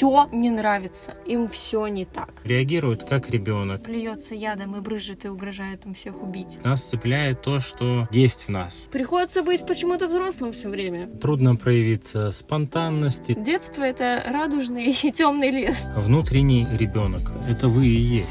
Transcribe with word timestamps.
все 0.00 0.30
не 0.32 0.48
нравится, 0.48 1.14
им 1.26 1.46
все 1.46 1.86
не 1.86 2.06
так. 2.06 2.32
Реагирует 2.44 3.04
как 3.04 3.28
ребенок. 3.28 3.82
Плюется 3.82 4.34
ядом 4.34 4.74
и 4.74 4.80
брыжет 4.80 5.26
и 5.26 5.28
угрожает 5.28 5.84
им 5.84 5.92
всех 5.92 6.22
убить. 6.22 6.58
Нас 6.64 6.88
цепляет 6.88 7.42
то, 7.42 7.60
что 7.60 8.08
есть 8.10 8.44
в 8.44 8.48
нас. 8.48 8.74
Приходится 8.90 9.42
быть 9.42 9.66
почему-то 9.66 10.08
взрослым 10.08 10.52
все 10.52 10.70
время. 10.70 11.06
Трудно 11.06 11.54
проявиться 11.54 12.30
спонтанности. 12.30 13.34
Детство— 13.38 13.82
это 13.84 14.24
радужный 14.26 14.90
и 14.90 15.12
темный 15.12 15.50
лес. 15.50 15.84
Внутренний 15.94 16.66
ребенок. 16.78 17.30
Это 17.46 17.68
вы 17.68 17.86
и 17.86 17.90
есть. 17.90 18.28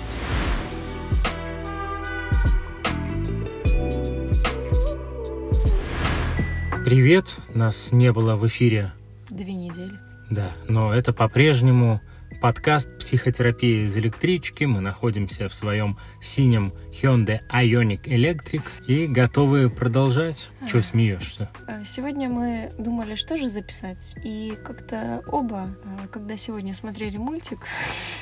Привет, 6.83 7.35
нас 7.53 7.91
не 7.91 8.11
было 8.11 8.35
в 8.35 8.47
эфире. 8.47 8.91
Две 9.29 9.53
недели. 9.53 10.08
Да, 10.29 10.51
но 10.67 10.93
это 10.93 11.11
по-прежнему 11.13 12.01
подкаст 12.41 12.89
«Психотерапия 12.99 13.85
из 13.85 13.97
электрички». 13.97 14.63
Мы 14.63 14.79
находимся 14.79 15.49
в 15.49 15.55
своем 15.55 15.97
синем 16.21 16.73
Hyundai 16.91 17.41
Ioniq 17.49 18.03
Electric 18.03 18.63
и 18.87 19.07
готовы 19.07 19.69
продолжать. 19.69 20.49
А. 20.61 20.67
Чего 20.67 20.81
смеешься? 20.81 21.49
А, 21.67 21.83
сегодня 21.83 22.29
мы 22.29 22.71
думали, 22.77 23.15
что 23.15 23.37
же 23.37 23.49
записать. 23.49 24.15
И 24.23 24.57
как-то 24.63 25.21
оба, 25.27 25.75
а, 25.83 26.07
когда 26.07 26.37
сегодня 26.37 26.73
смотрели 26.73 27.17
мультик, 27.17 27.59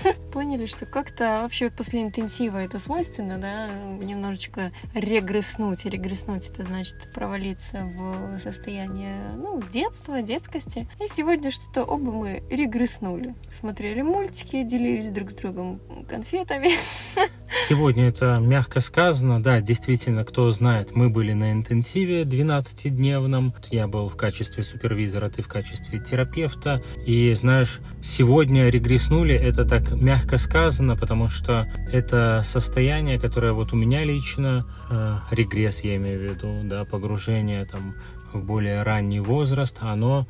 поняли, 0.33 0.65
что 0.65 0.85
как-то 0.85 1.41
вообще 1.43 1.69
после 1.69 2.01
интенсива 2.01 2.57
это 2.57 2.79
свойственно, 2.79 3.37
да, 3.37 3.67
немножечко 3.69 4.71
регресснуть. 4.95 5.85
Регресснуть 5.85 6.49
это 6.49 6.63
значит 6.63 7.11
провалиться 7.13 7.83
в 7.83 8.39
состояние, 8.39 9.21
ну, 9.37 9.61
детства, 9.71 10.21
детскости. 10.23 10.87
И 11.03 11.07
сегодня 11.07 11.51
что-то 11.51 11.83
оба 11.83 12.11
мы 12.11 12.43
регресснули. 12.49 13.35
Смотрели 13.51 14.01
мультики, 14.07 14.63
делились 14.63 15.11
друг 15.11 15.31
с 15.31 15.35
другом 15.35 15.79
конфетами. 16.07 16.69
Сегодня 17.67 18.07
это 18.07 18.39
мягко 18.41 18.79
сказано. 18.79 19.41
Да, 19.41 19.61
действительно, 19.61 20.23
кто 20.23 20.49
знает, 20.51 20.95
мы 20.95 21.09
были 21.09 21.33
на 21.33 21.51
интенсиве 21.51 22.23
12-дневном. 22.23 23.53
Я 23.69 23.87
был 23.87 24.07
в 24.07 24.15
качестве 24.15 24.63
супервизора, 24.63 25.29
ты 25.29 25.41
в 25.41 25.47
качестве 25.47 25.99
терапевта. 25.99 26.81
И 27.05 27.33
знаешь, 27.33 27.79
сегодня 28.01 28.69
регресснули, 28.69 29.35
это 29.35 29.65
так 29.65 29.91
мягко 29.91 30.37
сказано, 30.37 30.95
потому 30.95 31.29
что 31.29 31.67
это 31.91 32.41
состояние, 32.43 33.19
которое 33.19 33.53
вот 33.53 33.73
у 33.73 33.75
меня 33.75 34.03
лично, 34.03 34.65
э, 34.89 35.17
регресс 35.31 35.81
я 35.81 35.95
имею 35.97 36.19
в 36.19 36.23
виду, 36.23 36.61
да, 36.63 36.85
погружение 36.85 37.65
там 37.65 37.95
в 38.33 38.43
более 38.43 38.83
ранний 38.83 39.19
возраст, 39.19 39.77
оно 39.81 40.27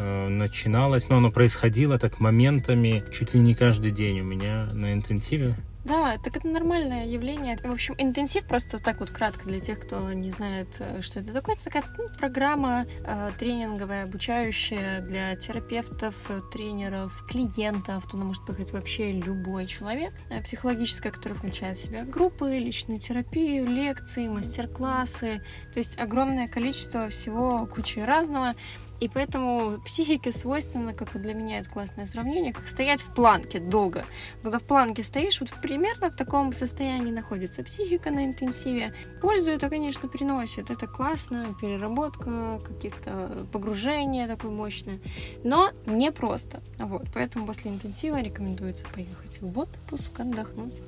начиналось, 0.00 1.08
но 1.08 1.18
оно 1.18 1.30
происходило 1.30 1.98
так 1.98 2.20
моментами 2.20 3.04
чуть 3.12 3.34
ли 3.34 3.40
не 3.40 3.54
каждый 3.54 3.90
день 3.90 4.20
у 4.20 4.24
меня 4.24 4.66
на 4.72 4.92
интенсиве. 4.92 5.56
Да, 5.84 6.18
так 6.22 6.36
это 6.36 6.46
нормальное 6.46 7.06
явление. 7.06 7.56
В 7.56 7.72
общем, 7.72 7.94
интенсив 7.96 8.44
просто 8.44 8.78
так 8.78 9.00
вот 9.00 9.10
кратко 9.10 9.46
для 9.46 9.60
тех, 9.60 9.80
кто 9.80 10.12
не 10.12 10.30
знает, 10.30 10.76
э, 10.78 11.00
что 11.00 11.20
это 11.20 11.32
такое. 11.32 11.54
Это 11.54 11.64
такая 11.64 11.84
ну, 11.96 12.08
программа 12.18 12.84
э, 13.04 13.30
тренинговая, 13.38 14.04
обучающая 14.04 15.00
для 15.00 15.34
терапевтов, 15.36 16.14
э, 16.28 16.42
тренеров, 16.52 17.24
клиентов. 17.26 18.06
Туда 18.10 18.24
может 18.24 18.44
поехать 18.44 18.72
вообще 18.72 19.12
любой 19.12 19.66
человек. 19.66 20.12
Э, 20.28 20.42
психологическая, 20.42 21.12
которая 21.12 21.38
включает 21.38 21.78
в 21.78 21.82
себя 21.82 22.04
группы, 22.04 22.58
личную 22.58 23.00
терапию, 23.00 23.66
лекции, 23.66 24.28
мастер-классы. 24.28 25.42
То 25.72 25.78
есть 25.78 25.98
огромное 25.98 26.46
количество 26.46 27.08
всего, 27.08 27.66
куча 27.66 28.04
разного. 28.04 28.54
И 29.00 29.08
поэтому 29.08 29.80
психике 29.84 30.30
свойственно, 30.30 30.92
как 30.92 31.14
вот 31.14 31.22
для 31.22 31.34
меня 31.34 31.58
это 31.60 31.70
классное 31.70 32.06
сравнение, 32.06 32.52
как 32.52 32.68
стоять 32.68 33.00
в 33.00 33.14
планке 33.14 33.58
долго. 33.58 34.04
Когда 34.42 34.58
в 34.58 34.62
планке 34.62 35.02
стоишь, 35.02 35.40
вот 35.40 35.50
примерно 35.62 36.10
в 36.10 36.16
таком 36.16 36.52
состоянии 36.52 37.10
находится 37.10 37.64
психика 37.64 38.10
на 38.10 38.26
интенсиве. 38.26 38.94
Пользу 39.22 39.50
это, 39.50 39.70
конечно, 39.70 40.08
приносит. 40.08 40.70
Это 40.70 40.86
классно, 40.86 41.54
переработка 41.60 42.60
каких-то 42.66 43.46
погружения 43.52 44.28
такое 44.28 44.50
мощное. 44.50 45.00
Но 45.44 45.70
не 45.86 46.12
просто. 46.12 46.60
Вот, 46.78 47.06
поэтому 47.14 47.46
после 47.46 47.70
интенсива 47.70 48.20
рекомендуется 48.20 48.86
поехать 48.92 49.40
в 49.40 49.58
отпуск, 49.58 50.20
отдохнуть, 50.20 50.82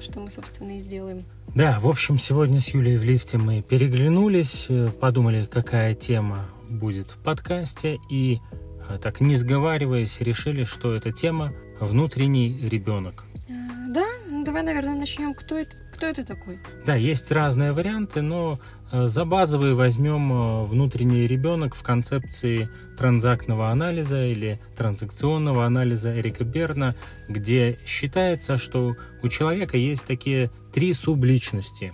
что 0.00 0.18
мы, 0.20 0.30
собственно, 0.30 0.76
и 0.76 0.80
сделаем. 0.80 1.24
Да, 1.54 1.78
в 1.80 1.86
общем, 1.86 2.18
сегодня 2.18 2.60
с 2.60 2.68
Юлей 2.68 2.96
в 2.96 3.04
лифте 3.04 3.38
мы 3.38 3.62
переглянулись, 3.62 4.66
э, 4.68 4.90
подумали, 4.90 5.44
какая 5.44 5.94
тема 5.94 6.46
будет 6.72 7.10
в 7.10 7.18
подкасте. 7.18 7.98
И 8.10 8.40
а, 8.88 8.98
так 8.98 9.20
не 9.20 9.36
сговариваясь, 9.36 10.20
решили, 10.20 10.64
что 10.64 10.94
эта 10.94 11.12
тема 11.12 11.52
внутренний 11.80 12.68
ребенок. 12.68 13.24
Э, 13.48 13.52
да, 13.88 14.06
ну 14.28 14.44
давай, 14.44 14.62
наверное, 14.62 14.94
начнем. 14.94 15.34
Кто 15.34 15.56
это, 15.58 15.76
кто 15.94 16.06
это 16.06 16.24
такой? 16.24 16.58
Да, 16.86 16.94
есть 16.94 17.30
разные 17.30 17.72
варианты, 17.72 18.22
но 18.22 18.60
э, 18.90 19.06
за 19.06 19.24
базовый 19.24 19.74
возьмем 19.74 20.32
э, 20.32 20.64
внутренний 20.64 21.26
ребенок 21.26 21.74
в 21.74 21.82
концепции 21.82 22.68
транзактного 22.98 23.70
анализа 23.70 24.24
или 24.26 24.58
транзакционного 24.76 25.64
анализа 25.64 26.18
Эрика 26.18 26.44
Берна, 26.44 26.94
где 27.28 27.78
считается, 27.86 28.58
что 28.58 28.96
у 29.22 29.28
человека 29.28 29.76
есть 29.76 30.06
такие 30.06 30.50
три 30.72 30.92
субличности. 30.94 31.92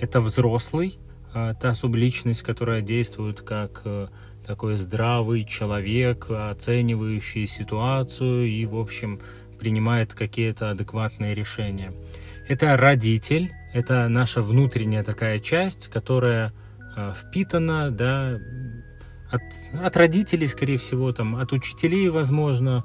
Это 0.00 0.20
взрослый, 0.20 0.98
а, 0.98 1.03
та 1.34 1.74
субличность, 1.74 2.42
которая 2.42 2.80
действует 2.80 3.40
как 3.40 3.82
э, 3.84 4.06
такой 4.46 4.76
здравый 4.76 5.44
человек, 5.44 6.30
оценивающий 6.30 7.46
ситуацию 7.46 8.46
и, 8.46 8.64
в 8.66 8.76
общем, 8.76 9.20
принимает 9.58 10.14
какие-то 10.14 10.70
адекватные 10.70 11.34
решения. 11.34 11.92
Это 12.46 12.76
родитель, 12.76 13.52
это 13.72 14.08
наша 14.08 14.42
внутренняя 14.42 15.02
такая 15.02 15.38
часть, 15.40 15.88
которая 15.88 16.52
э, 16.96 17.12
впитана, 17.14 17.90
да, 17.90 18.38
от, 19.30 19.42
от 19.82 19.96
родителей, 19.96 20.46
скорее 20.46 20.78
всего, 20.78 21.12
там, 21.12 21.36
от 21.36 21.52
учителей, 21.52 22.08
возможно, 22.08 22.84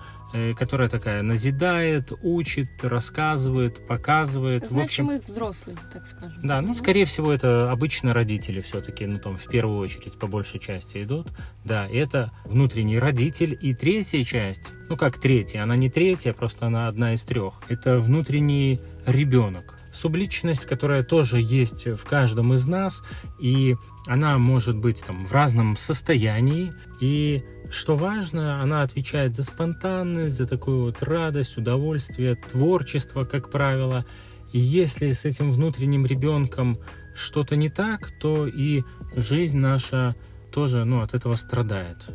которая 0.57 0.89
такая 0.89 1.21
назидает, 1.21 2.11
учит, 2.21 2.83
рассказывает, 2.83 3.85
показывает. 3.87 4.67
Значимый 4.67 5.17
в 5.17 5.19
общем, 5.19 5.33
взрослый, 5.33 5.77
так 5.91 6.05
скажем. 6.05 6.39
Да, 6.43 6.61
ну, 6.61 6.73
скорее 6.73 7.05
всего, 7.05 7.31
это 7.31 7.71
обычно 7.71 8.13
родители 8.13 8.61
все-таки, 8.61 9.05
ну, 9.05 9.19
там, 9.19 9.37
в 9.37 9.45
первую 9.45 9.79
очередь, 9.79 10.17
по 10.19 10.27
большей 10.27 10.59
части 10.59 11.03
идут. 11.03 11.27
Да, 11.65 11.87
это 11.87 12.31
внутренний 12.45 12.99
родитель. 12.99 13.57
И 13.59 13.73
третья 13.73 14.23
часть, 14.23 14.73
ну, 14.89 14.95
как 14.95 15.19
третья, 15.19 15.63
она 15.63 15.75
не 15.75 15.89
третья, 15.89 16.33
просто 16.33 16.67
она 16.67 16.87
одна 16.87 17.13
из 17.13 17.23
трех. 17.23 17.55
Это 17.67 17.99
внутренний 17.99 18.81
ребенок 19.05 19.79
субличность, 19.91 20.65
которая 20.65 21.03
тоже 21.03 21.39
есть 21.41 21.87
в 21.87 22.05
каждом 22.05 22.53
из 22.53 22.67
нас, 22.67 23.01
и 23.39 23.75
она 24.07 24.37
может 24.37 24.77
быть 24.77 25.03
там 25.05 25.25
в 25.25 25.31
разном 25.31 25.75
состоянии, 25.77 26.73
и 26.99 27.43
что 27.69 27.95
важно, 27.95 28.61
она 28.61 28.81
отвечает 28.81 29.35
за 29.35 29.43
спонтанность, 29.43 30.35
за 30.35 30.47
такую 30.47 30.83
вот 30.83 31.03
радость, 31.03 31.57
удовольствие, 31.57 32.35
творчество, 32.35 33.25
как 33.25 33.49
правило. 33.49 34.05
И 34.51 34.59
если 34.59 35.11
с 35.11 35.25
этим 35.25 35.51
внутренним 35.51 36.05
ребенком 36.05 36.79
что-то 37.15 37.55
не 37.55 37.69
так, 37.69 38.11
то 38.19 38.47
и 38.47 38.83
жизнь 39.15 39.57
наша 39.57 40.15
тоже 40.51 40.85
ну, 40.85 41.01
от 41.01 41.13
этого 41.13 41.35
страдает. 41.35 42.09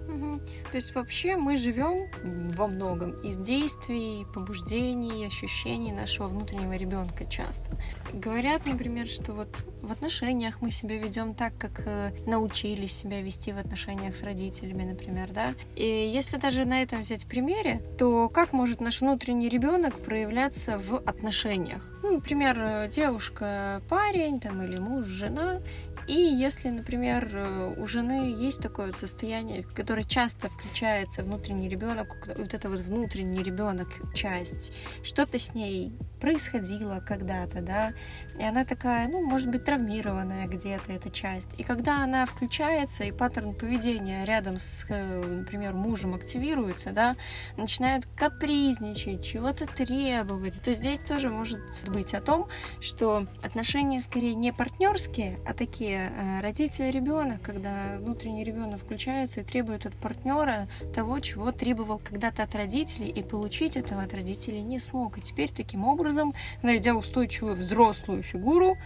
То 0.74 0.78
есть 0.78 0.94
вообще 0.96 1.36
мы 1.36 1.56
живем 1.56 2.08
во 2.56 2.66
многом 2.66 3.12
из 3.20 3.36
действий, 3.36 4.26
побуждений, 4.34 5.24
ощущений 5.24 5.92
нашего 5.92 6.26
внутреннего 6.26 6.72
ребенка 6.72 7.26
часто. 7.26 7.70
Говорят, 8.12 8.66
например, 8.66 9.06
что 9.06 9.34
вот 9.34 9.64
в 9.82 9.92
отношениях 9.92 10.60
мы 10.60 10.72
себя 10.72 10.98
ведем 10.98 11.34
так, 11.34 11.56
как 11.58 11.82
э, 11.86 12.10
научились 12.26 12.92
себя 12.92 13.22
вести 13.22 13.52
в 13.52 13.58
отношениях 13.58 14.16
с 14.16 14.24
родителями, 14.24 14.82
например, 14.82 15.30
да. 15.32 15.54
И 15.76 15.86
если 15.86 16.38
даже 16.38 16.64
на 16.64 16.82
этом 16.82 17.02
взять 17.02 17.26
примере, 17.26 17.80
то 17.96 18.28
как 18.28 18.52
может 18.52 18.80
наш 18.80 19.00
внутренний 19.00 19.48
ребенок 19.48 19.98
проявляться 20.00 20.78
в 20.78 20.96
отношениях? 20.96 21.88
Ну, 22.02 22.14
например, 22.16 22.88
девушка, 22.88 23.80
парень, 23.88 24.40
там, 24.40 24.60
или 24.62 24.80
муж, 24.80 25.06
жена, 25.06 25.60
и 26.06 26.12
если, 26.12 26.68
например, 26.68 27.30
э, 27.32 27.74
у 27.76 27.86
жены 27.86 28.34
есть 28.38 28.60
такое 28.60 28.86
вот 28.86 28.96
состояние, 28.96 29.62
которое 29.62 30.04
часто 30.04 30.48
включается 30.48 31.22
внутренний 31.22 31.68
ребенок, 31.68 32.28
вот 32.36 32.52
это 32.52 32.68
вот 32.68 32.80
внутренний 32.80 33.42
ребенок 33.42 33.88
часть, 34.14 34.72
что-то 35.02 35.38
с 35.38 35.54
ней 35.54 35.92
происходило 36.20 37.02
когда-то, 37.06 37.60
да, 37.60 37.92
и 38.38 38.42
она 38.42 38.64
такая, 38.64 39.08
ну, 39.08 39.22
может 39.22 39.50
быть, 39.50 39.64
травмированная 39.64 40.46
где-то 40.46 40.92
эта 40.92 41.10
часть. 41.10 41.58
И 41.58 41.62
когда 41.62 42.02
она 42.02 42.26
включается, 42.26 43.04
и 43.04 43.12
паттерн 43.12 43.54
поведения 43.54 44.24
рядом 44.24 44.58
с, 44.58 44.86
э, 44.88 45.22
например, 45.22 45.74
мужем 45.74 46.14
активируется, 46.14 46.92
да, 46.92 47.16
начинает 47.56 48.06
капризничать, 48.16 49.24
чего-то 49.24 49.66
требовать, 49.66 50.60
то 50.62 50.72
здесь 50.72 50.98
тоже 50.98 51.30
может 51.30 51.60
быть 51.88 52.14
о 52.14 52.20
том, 52.20 52.48
что 52.80 53.26
отношения 53.42 54.00
скорее 54.00 54.34
не 54.34 54.52
партнерские, 54.52 55.38
а 55.46 55.54
такие 55.54 55.93
где 55.94 56.10
э, 56.16 56.40
родитель 56.40 56.86
и 56.86 56.90
ребенок, 56.90 57.42
когда 57.42 57.96
внутренний 57.98 58.44
ребенок 58.44 58.80
включается 58.80 59.40
и 59.40 59.44
требует 59.44 59.86
от 59.86 59.94
партнера 59.94 60.68
того, 60.92 61.20
чего 61.20 61.52
требовал 61.52 61.98
когда-то 61.98 62.42
от 62.42 62.54
родителей, 62.54 63.08
и 63.08 63.22
получить 63.22 63.76
этого 63.76 64.02
от 64.02 64.14
родителей 64.14 64.62
не 64.62 64.78
смог. 64.78 65.18
И 65.18 65.20
теперь 65.20 65.50
таким 65.50 65.84
образом, 65.84 66.32
найдя 66.62 66.94
устойчивую 66.94 67.54
взрослую 67.54 68.22
фигуру, 68.22 68.76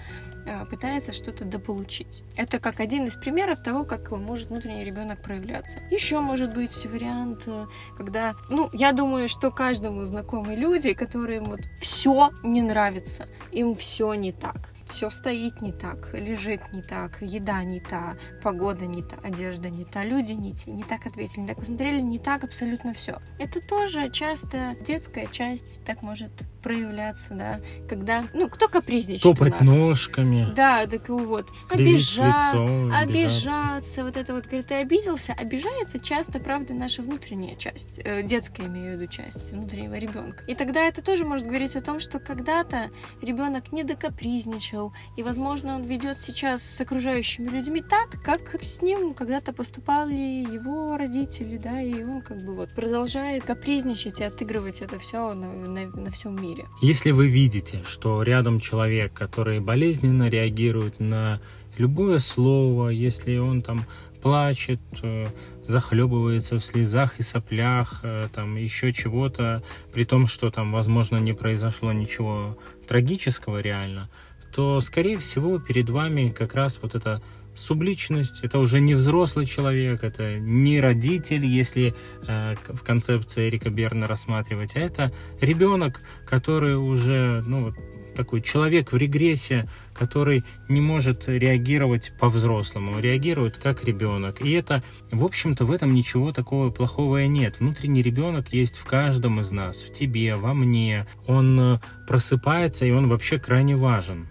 э, 0.46 0.66
пытается 0.66 1.12
что-то 1.12 1.44
дополучить. 1.44 2.22
Это 2.36 2.58
как 2.58 2.80
один 2.80 3.06
из 3.06 3.16
примеров 3.16 3.62
того, 3.62 3.84
как 3.84 4.10
может 4.10 4.50
внутренний 4.50 4.84
ребенок 4.84 5.22
проявляться. 5.22 5.80
Еще 5.90 6.20
может 6.20 6.54
быть 6.54 6.86
вариант, 6.86 7.44
э, 7.46 7.66
когда, 7.96 8.34
ну, 8.50 8.68
я 8.72 8.92
думаю, 8.92 9.28
что 9.28 9.50
каждому 9.50 10.04
знакомы 10.04 10.54
люди, 10.54 10.92
которым 10.92 11.44
вот 11.44 11.60
все 11.80 12.30
не 12.42 12.62
нравится, 12.62 13.28
им 13.52 13.74
все 13.74 14.14
не 14.14 14.32
так 14.32 14.77
все 14.88 15.10
стоит 15.10 15.60
не 15.60 15.72
так, 15.72 16.12
лежит 16.14 16.60
не 16.72 16.82
так, 16.82 17.18
еда 17.20 17.62
не 17.64 17.80
та, 17.80 18.16
погода 18.42 18.86
не 18.86 19.02
та, 19.02 19.16
одежда 19.22 19.70
не 19.70 19.84
та, 19.84 20.04
люди 20.04 20.32
не 20.32 20.52
те, 20.52 20.70
не 20.70 20.82
так 20.82 21.06
ответили, 21.06 21.42
не 21.42 21.48
так 21.48 21.58
посмотрели, 21.58 22.00
не 22.00 22.18
так 22.18 22.44
абсолютно 22.44 22.94
все. 22.94 23.20
Это 23.38 23.60
тоже 23.60 24.10
часто 24.10 24.76
детская 24.86 25.26
часть 25.26 25.84
так 25.84 26.02
может 26.02 26.32
проявляться, 26.58 27.34
да, 27.34 27.60
когда, 27.88 28.24
ну, 28.34 28.48
кто 28.48 28.68
капризничает 28.68 29.22
Топать 29.22 29.60
ножками. 29.60 30.46
Да, 30.54 30.86
так 30.86 31.08
вот, 31.08 31.48
обижа... 31.70 32.26
лицо, 32.26 32.90
обижаться, 32.94 34.04
вот 34.04 34.16
это 34.16 34.34
вот, 34.34 34.46
когда 34.46 34.62
ты 34.62 34.74
обиделся, 34.74 35.32
обижается 35.32 35.98
часто, 35.98 36.40
правда, 36.40 36.74
наша 36.74 37.02
внутренняя 37.02 37.56
часть, 37.56 38.00
э, 38.04 38.22
детская, 38.22 38.66
имею 38.66 38.96
в 38.96 39.00
виду, 39.00 39.10
часть 39.10 39.52
внутреннего 39.52 39.94
ребенка. 39.94 40.44
И 40.46 40.54
тогда 40.54 40.80
это 40.80 41.02
тоже 41.02 41.24
может 41.24 41.46
говорить 41.46 41.76
о 41.76 41.80
том, 41.80 42.00
что 42.00 42.18
когда-то 42.18 42.90
ребенок 43.22 43.72
не 43.72 43.84
докапризничал, 43.84 44.92
и, 45.16 45.22
возможно, 45.22 45.74
он 45.74 45.84
ведет 45.84 46.18
сейчас 46.20 46.62
с 46.62 46.80
окружающими 46.80 47.48
людьми 47.48 47.82
так, 47.82 48.22
как 48.22 48.62
с 48.62 48.82
ним 48.82 49.14
когда-то 49.14 49.52
поступали 49.52 50.14
его 50.14 50.96
родители, 50.96 51.56
да, 51.56 51.80
и 51.80 52.02
он 52.02 52.22
как 52.22 52.44
бы 52.44 52.54
вот 52.54 52.74
продолжает 52.74 53.44
капризничать 53.44 54.20
и 54.20 54.24
отыгрывать 54.24 54.80
это 54.80 54.98
все 54.98 55.34
на, 55.34 55.48
на, 55.48 55.86
на 55.86 56.10
всем 56.10 56.40
мире 56.40 56.47
мире. 56.48 56.66
Если 56.80 57.10
вы 57.10 57.28
видите, 57.28 57.82
что 57.84 58.22
рядом 58.22 58.60
человек, 58.60 59.12
который 59.12 59.60
болезненно 59.60 60.28
реагирует 60.28 61.00
на 61.00 61.40
любое 61.76 62.18
слово, 62.18 62.88
если 62.88 63.36
он 63.38 63.62
там 63.62 63.86
плачет, 64.22 64.80
э, 65.02 65.28
захлебывается 65.66 66.58
в 66.58 66.64
слезах 66.64 67.20
и 67.20 67.22
соплях, 67.22 68.00
э, 68.02 68.28
там 68.32 68.56
еще 68.56 68.92
чего-то, 68.92 69.62
при 69.92 70.04
том, 70.04 70.26
что 70.26 70.50
там, 70.50 70.72
возможно, 70.72 71.18
не 71.18 71.34
произошло 71.34 71.92
ничего 71.92 72.58
трагического 72.88 73.60
реально, 73.60 74.08
то, 74.52 74.80
скорее 74.80 75.18
всего, 75.18 75.58
перед 75.58 75.90
вами 75.90 76.30
как 76.30 76.54
раз 76.54 76.80
вот 76.82 76.94
это 76.94 77.22
субличность, 77.58 78.40
это 78.42 78.58
уже 78.58 78.80
не 78.80 78.94
взрослый 78.94 79.46
человек, 79.46 80.04
это 80.04 80.38
не 80.38 80.80
родитель, 80.80 81.44
если 81.44 81.94
э, 82.26 82.54
в 82.68 82.82
концепции 82.82 83.48
Эрика 83.48 83.70
Берна 83.70 84.06
рассматривать, 84.06 84.76
а 84.76 84.80
это 84.80 85.12
ребенок, 85.40 86.00
который 86.26 86.76
уже, 86.76 87.42
ну, 87.46 87.72
такой 88.18 88.42
человек 88.42 88.90
в 88.90 88.96
регрессе, 88.96 89.68
который 89.94 90.44
не 90.68 90.80
может 90.80 91.28
реагировать 91.28 92.12
по-взрослому, 92.18 92.98
реагирует 92.98 93.58
как 93.58 93.84
ребенок. 93.84 94.42
И 94.42 94.50
это, 94.50 94.82
в 95.12 95.24
общем-то, 95.24 95.64
в 95.64 95.70
этом 95.70 95.94
ничего 95.94 96.32
такого 96.32 96.70
плохого 96.70 97.22
и 97.22 97.28
нет. 97.28 97.60
Внутренний 97.60 98.02
ребенок 98.02 98.52
есть 98.52 98.76
в 98.76 98.84
каждом 98.84 99.40
из 99.40 99.52
нас, 99.52 99.82
в 99.82 99.92
тебе, 99.92 100.34
во 100.34 100.52
мне. 100.52 101.06
Он 101.28 101.60
э, 101.60 101.80
просыпается, 102.08 102.86
и 102.86 102.90
он 102.90 103.08
вообще 103.08 103.38
крайне 103.38 103.76
важен. 103.76 104.26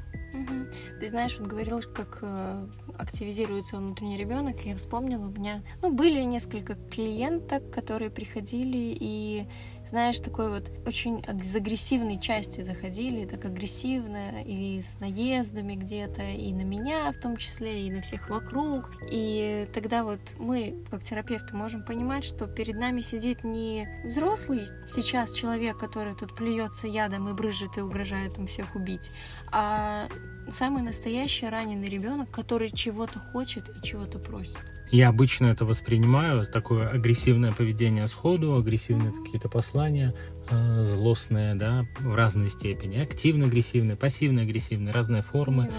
Ты 1.00 1.08
знаешь, 1.10 1.38
вот 1.40 1.48
говорил, 1.48 1.80
как 1.82 2.20
э, 2.22 2.68
активизируется 2.98 3.78
внутренний 3.78 4.18
ребенок, 4.18 4.62
я 4.66 4.76
вспомнила, 4.76 5.28
у 5.28 5.32
меня, 5.32 5.64
ну, 5.82 5.92
были 5.92 6.22
несколько 6.22 6.76
клиенток, 6.76 7.72
которые 7.72 8.10
приходили 8.10 8.98
и 9.00 9.48
знаешь, 9.90 10.20
такой 10.20 10.50
вот 10.50 10.72
очень 10.86 11.20
из 11.20 11.56
агрессивной 11.56 12.20
части 12.20 12.62
заходили, 12.62 13.26
так 13.26 13.46
агрессивно, 13.46 14.44
и 14.44 14.82
с 14.82 15.00
наездами 15.00 15.76
где-то, 15.76 16.24
и 16.24 16.52
на 16.54 16.64
меня 16.64 17.12
в 17.12 17.18
том 17.20 17.38
числе, 17.38 17.88
и 17.88 17.92
на 17.92 18.02
всех 18.02 18.30
вокруг. 18.30 18.92
И 19.10 19.68
тогда 19.74 20.04
вот 20.04 20.20
мы, 20.38 20.84
как 20.92 21.04
терапевты, 21.04 21.56
можем 21.56 21.84
понимать, 21.84 22.26
что 22.26 22.48
перед 22.48 22.76
нами 22.76 23.02
сидит 23.02 23.44
не 23.44 23.88
взрослый 24.04 24.66
сейчас 24.86 25.32
человек, 25.32 25.78
который 25.78 26.16
тут 26.16 26.36
плюется 26.36 26.88
ядом 26.88 27.30
и 27.30 27.34
брыжет 27.34 27.78
и 27.78 27.82
угрожает 27.82 28.38
им 28.38 28.48
всех 28.48 28.76
убить, 28.76 29.12
а 29.52 30.10
самый 30.52 30.84
настоящий 30.84 31.48
раненый 31.48 31.90
ребенок, 31.90 32.30
который 32.32 32.70
чего-то 32.70 33.20
хочет 33.20 33.70
и 33.70 33.86
чего-то 33.86 34.20
просит. 34.20 34.74
Я 34.90 35.10
обычно 35.10 35.48
это 35.48 35.66
воспринимаю, 35.66 36.46
такое 36.46 36.88
агрессивное 36.88 37.52
поведение 37.52 38.08
сходу, 38.08 38.56
агрессивные 38.56 39.12
какие-то 39.12 39.50
послания, 39.50 40.14
э, 40.50 40.84
злостные, 40.84 41.56
да, 41.56 41.86
в 42.00 42.16
разной 42.16 42.50
степени. 42.50 43.00
Активно-агрессивные, 43.00 43.98
пассивно-агрессивные, 43.98 44.94
разные 44.94 45.24
формы, 45.24 45.70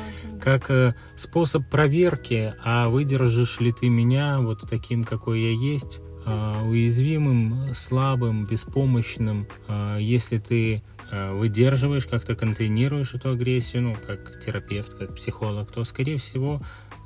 как 0.42 0.70
э, 0.70 0.94
способ 1.16 1.68
проверки, 1.70 2.54
а 2.62 2.90
выдержишь 2.90 3.60
ли 3.60 3.72
ты 3.72 3.88
меня 3.88 4.40
вот 4.40 4.68
таким, 4.68 5.04
какой 5.04 5.40
я 5.40 5.50
есть, 5.52 6.00
э, 6.26 6.62
уязвимым, 6.68 7.74
слабым, 7.74 8.44
беспомощным, 8.44 9.48
э, 9.68 9.98
если 10.00 10.36
ты 10.36 10.82
выдерживаешь, 11.10 12.06
как-то 12.06 12.34
контейнируешь 12.34 13.14
эту 13.14 13.30
агрессию, 13.30 13.82
ну, 13.82 13.96
как 14.06 14.38
терапевт, 14.40 14.94
как 14.94 15.14
психолог, 15.14 15.70
то, 15.72 15.84
скорее 15.84 16.18
всего, 16.18 16.60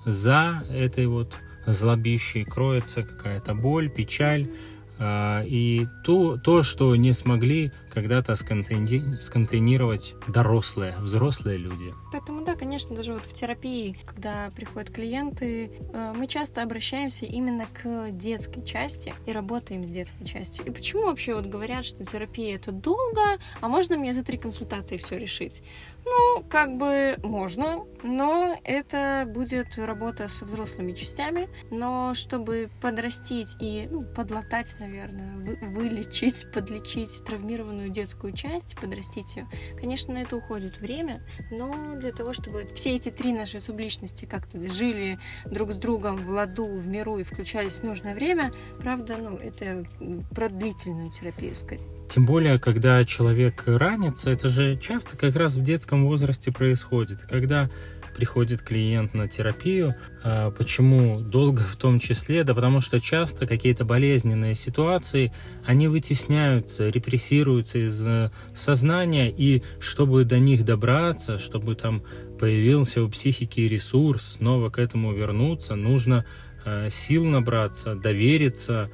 за 0.04 0.64
этой 0.70 1.06
вот 1.06 1.34
злобищей 1.66 2.44
кроется 2.44 3.02
какая-то 3.02 3.54
боль, 3.54 3.88
печаль, 3.88 4.48
а, 4.98 5.42
и 5.44 5.86
то, 6.04 6.36
то, 6.36 6.62
что 6.62 6.94
не 6.96 7.12
смогли 7.12 7.72
когда-то 7.92 8.32
сконтейни- 8.32 9.20
сконтейнировать 9.20 10.14
дорослые, 10.26 10.96
взрослые 10.98 11.58
люди. 11.58 11.94
Поэтому, 12.10 12.44
да, 12.44 12.54
конечно, 12.54 12.96
даже 12.96 13.14
вот 13.14 13.24
в 13.24 13.32
терапии, 13.32 13.98
когда 14.06 14.50
приходят 14.56 14.90
клиенты, 14.90 15.70
э, 15.92 16.14
мы 16.16 16.26
часто 16.26 16.62
обращаемся 16.62 17.26
именно 17.26 17.66
к 17.66 18.10
детской 18.12 18.64
части 18.64 19.14
и 19.26 19.32
работаем 19.32 19.84
с 19.84 19.90
детской 19.90 20.24
частью. 20.24 20.64
И 20.66 20.70
почему 20.70 21.06
вообще 21.06 21.34
вот 21.34 21.46
говорят, 21.46 21.84
что 21.84 22.04
терапия 22.04 22.56
это 22.56 22.72
долго, 22.72 23.20
а 23.60 23.68
можно 23.68 23.96
мне 23.96 24.12
за 24.12 24.24
три 24.24 24.38
консультации 24.38 24.96
все 24.96 25.18
решить? 25.18 25.62
Ну, 26.04 26.44
как 26.48 26.76
бы 26.76 27.16
можно, 27.22 27.84
но 28.02 28.58
это 28.64 29.24
будет 29.26 29.78
работа 29.78 30.28
со 30.28 30.44
взрослыми 30.44 30.92
частями. 30.92 31.48
Но 31.70 32.14
чтобы 32.14 32.70
подрастить 32.80 33.56
и 33.60 33.88
ну, 33.90 34.02
подлатать, 34.02 34.74
наверное, 34.80 35.36
вы, 35.36 35.58
вылечить, 35.60 36.50
подлечить 36.52 37.24
травмированную 37.24 37.81
детскую 37.90 38.32
часть, 38.32 38.76
подрастить 38.76 39.36
ее, 39.36 39.46
конечно, 39.78 40.14
на 40.14 40.18
это 40.18 40.36
уходит 40.36 40.80
время. 40.80 41.22
Но 41.50 41.96
для 41.96 42.12
того, 42.12 42.32
чтобы 42.32 42.68
все 42.74 42.96
эти 42.96 43.10
три 43.10 43.32
наши 43.32 43.60
субличности 43.60 44.24
как-то 44.24 44.58
жили 44.70 45.18
друг 45.46 45.72
с 45.72 45.76
другом 45.76 46.24
в 46.24 46.30
ладу, 46.30 46.66
в 46.66 46.86
миру 46.86 47.18
и 47.18 47.22
включались 47.22 47.80
в 47.80 47.82
нужное 47.84 48.14
время, 48.14 48.52
правда, 48.80 49.16
ну, 49.16 49.36
это 49.36 49.84
про 50.34 50.48
длительную 50.48 51.10
терапию 51.10 51.54
скорее. 51.54 51.86
Тем 52.08 52.26
более, 52.26 52.58
когда 52.58 53.04
человек 53.04 53.62
ранится, 53.66 54.30
это 54.30 54.48
же 54.48 54.76
часто 54.76 55.16
как 55.16 55.34
раз 55.34 55.54
в 55.54 55.62
детском 55.62 56.06
возрасте 56.06 56.52
происходит. 56.52 57.22
Когда 57.22 57.70
приходит 58.14 58.62
клиент 58.62 59.14
на 59.14 59.28
терапию. 59.28 59.94
А, 60.22 60.50
почему 60.50 61.20
долго 61.20 61.60
в 61.62 61.76
том 61.76 61.98
числе? 61.98 62.44
Да 62.44 62.54
потому 62.54 62.80
что 62.80 63.00
часто 63.00 63.46
какие-то 63.46 63.84
болезненные 63.84 64.54
ситуации, 64.54 65.32
они 65.64 65.88
вытесняются, 65.88 66.88
репрессируются 66.88 67.78
из 67.78 68.06
э, 68.06 68.30
сознания, 68.54 69.30
и 69.30 69.62
чтобы 69.80 70.24
до 70.24 70.38
них 70.38 70.64
добраться, 70.64 71.38
чтобы 71.38 71.74
там 71.74 72.02
появился 72.38 73.02
у 73.02 73.08
психики 73.08 73.60
ресурс 73.60 74.36
снова 74.38 74.70
к 74.70 74.78
этому 74.78 75.12
вернуться, 75.12 75.74
нужно 75.74 76.24
э, 76.64 76.88
сил 76.90 77.24
набраться, 77.24 77.94
довериться, 77.94 78.90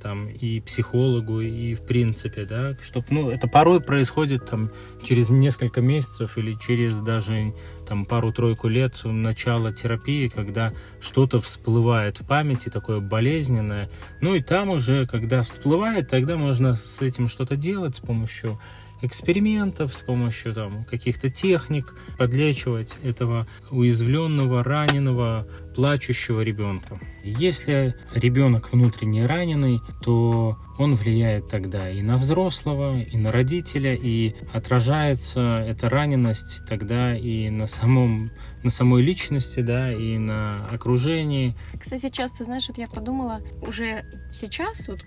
там 0.00 0.28
и 0.28 0.60
психологу, 0.60 1.40
и 1.40 1.74
в 1.74 1.82
принципе, 1.82 2.44
да, 2.44 2.76
чтобы, 2.82 3.06
ну, 3.10 3.30
это 3.30 3.48
порой 3.48 3.80
происходит 3.80 4.46
там 4.46 4.70
через 5.02 5.28
несколько 5.28 5.80
месяцев 5.80 6.38
или 6.38 6.54
через 6.54 6.98
даже 7.00 7.54
там 7.86 8.04
пару-тройку 8.04 8.68
лет 8.68 9.00
начала 9.04 9.72
терапии, 9.72 10.28
когда 10.28 10.72
что-то 11.00 11.40
всплывает 11.40 12.18
в 12.18 12.26
памяти, 12.26 12.68
такое 12.68 13.00
болезненное, 13.00 13.90
ну 14.20 14.34
и 14.34 14.42
там 14.42 14.70
уже, 14.70 15.06
когда 15.06 15.42
всплывает, 15.42 16.08
тогда 16.08 16.36
можно 16.36 16.76
с 16.76 17.00
этим 17.00 17.28
что-то 17.28 17.56
делать 17.56 17.96
с 17.96 18.00
помощью 18.00 18.58
экспериментов, 19.02 19.94
с 19.94 20.00
помощью 20.00 20.54
там, 20.54 20.84
каких-то 20.84 21.30
техник 21.30 21.94
подлечивать 22.18 22.98
этого 23.02 23.46
уязвленного, 23.70 24.64
раненого, 24.64 25.46
плачущего 25.76 26.40
ребенка. 26.40 26.98
Если 27.22 27.94
ребенок 28.14 28.72
внутренне 28.72 29.26
раненый, 29.26 29.80
то 30.02 30.56
он 30.78 30.94
влияет 30.94 31.48
тогда 31.48 31.90
и 31.90 32.02
на 32.02 32.16
взрослого, 32.16 33.00
и 33.00 33.16
на 33.16 33.32
родителя, 33.32 33.94
и 33.94 34.34
отражается 34.52 35.64
эта 35.66 35.88
раненость 35.88 36.60
тогда 36.68 37.16
и 37.16 37.50
на 37.50 37.66
самом 37.66 38.30
на 38.66 38.70
самой 38.70 39.00
личности, 39.02 39.60
да, 39.60 39.92
и 39.92 40.18
на 40.18 40.68
окружении. 40.68 41.56
Кстати, 41.78 42.08
часто, 42.08 42.42
знаешь, 42.42 42.66
вот 42.66 42.78
я 42.78 42.88
подумала, 42.88 43.40
уже 43.62 44.04
сейчас, 44.32 44.88
вот 44.88 45.04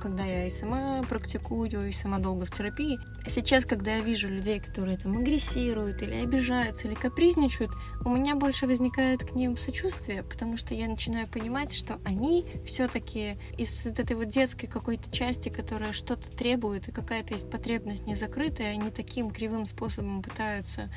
когда 0.00 0.24
я 0.24 0.46
и 0.46 0.50
сама 0.50 1.02
практикую, 1.08 1.88
и 1.88 1.92
сама 1.92 2.18
долго 2.18 2.44
в 2.44 2.50
терапии, 2.50 2.98
сейчас, 3.26 3.64
когда 3.64 3.96
я 3.96 4.02
вижу 4.02 4.28
людей, 4.28 4.60
которые 4.60 4.98
там 4.98 5.16
агрессируют, 5.16 6.02
или 6.02 6.16
обижаются, 6.16 6.86
или 6.86 6.94
капризничают, 6.94 7.72
у 8.04 8.10
меня 8.10 8.36
больше 8.36 8.66
возникает 8.66 9.24
к 9.24 9.34
ним 9.34 9.56
сочувствие, 9.56 10.22
потому 10.22 10.58
что 10.58 10.74
я 10.74 10.86
начинаю 10.86 11.26
понимать, 11.28 11.72
что 11.72 11.98
они 12.04 12.44
все-таки 12.66 13.38
из 13.56 13.86
этой 13.86 14.16
вот 14.16 14.28
детской 14.28 14.66
какой-то 14.66 15.07
части, 15.10 15.48
которая 15.48 15.92
что-то 15.92 16.30
требует, 16.30 16.88
и 16.88 16.92
какая-то 16.92 17.34
есть 17.34 17.50
потребность 17.50 18.06
не 18.06 18.14
закрытая, 18.14 18.72
они 18.72 18.90
таким 18.90 19.30
кривым 19.30 19.66
способом 19.66 20.22
пытаются 20.22 20.90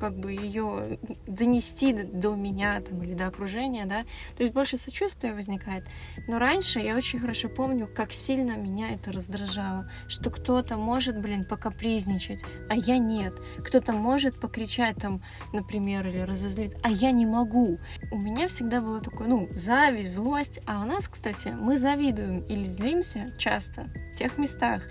как 0.00 0.16
бы 0.16 0.32
ее 0.32 0.98
донести 1.26 1.92
до 1.92 2.34
меня 2.36 2.80
там, 2.80 3.02
или 3.02 3.14
до 3.14 3.26
окружения, 3.26 3.84
да, 3.84 4.04
то 4.36 4.42
есть 4.42 4.54
больше 4.54 4.76
сочувствия 4.76 5.32
возникает. 5.32 5.84
Но 6.26 6.38
раньше 6.38 6.78
я 6.78 6.96
очень 6.96 7.18
хорошо 7.18 7.48
помню, 7.48 7.88
как 7.92 8.12
сильно 8.12 8.56
меня 8.56 8.92
это 8.92 9.12
раздражало, 9.12 9.90
что 10.06 10.30
кто-то 10.30 10.76
может, 10.76 11.18
блин, 11.20 11.44
покапризничать, 11.44 12.44
а 12.68 12.74
я 12.74 12.98
нет. 12.98 13.34
Кто-то 13.58 13.92
может 13.92 14.40
покричать 14.40 14.96
там, 14.96 15.22
например, 15.52 16.06
или 16.06 16.20
разозлиться, 16.20 16.78
а 16.82 16.90
я 16.90 17.10
не 17.10 17.26
могу. 17.26 17.78
У 18.12 18.18
меня 18.18 18.48
всегда 18.48 18.80
было 18.80 19.00
такое, 19.00 19.26
ну, 19.28 19.48
зависть, 19.52 20.14
злость, 20.14 20.60
а 20.66 20.82
у 20.82 20.86
нас, 20.86 21.08
кстати, 21.08 21.48
мы 21.48 21.78
завидуем 21.78 22.40
или 22.42 22.64
злимся 22.64 23.32
часто 23.36 23.57
в 23.66 24.14
тех 24.16 24.38
местах, 24.38 24.82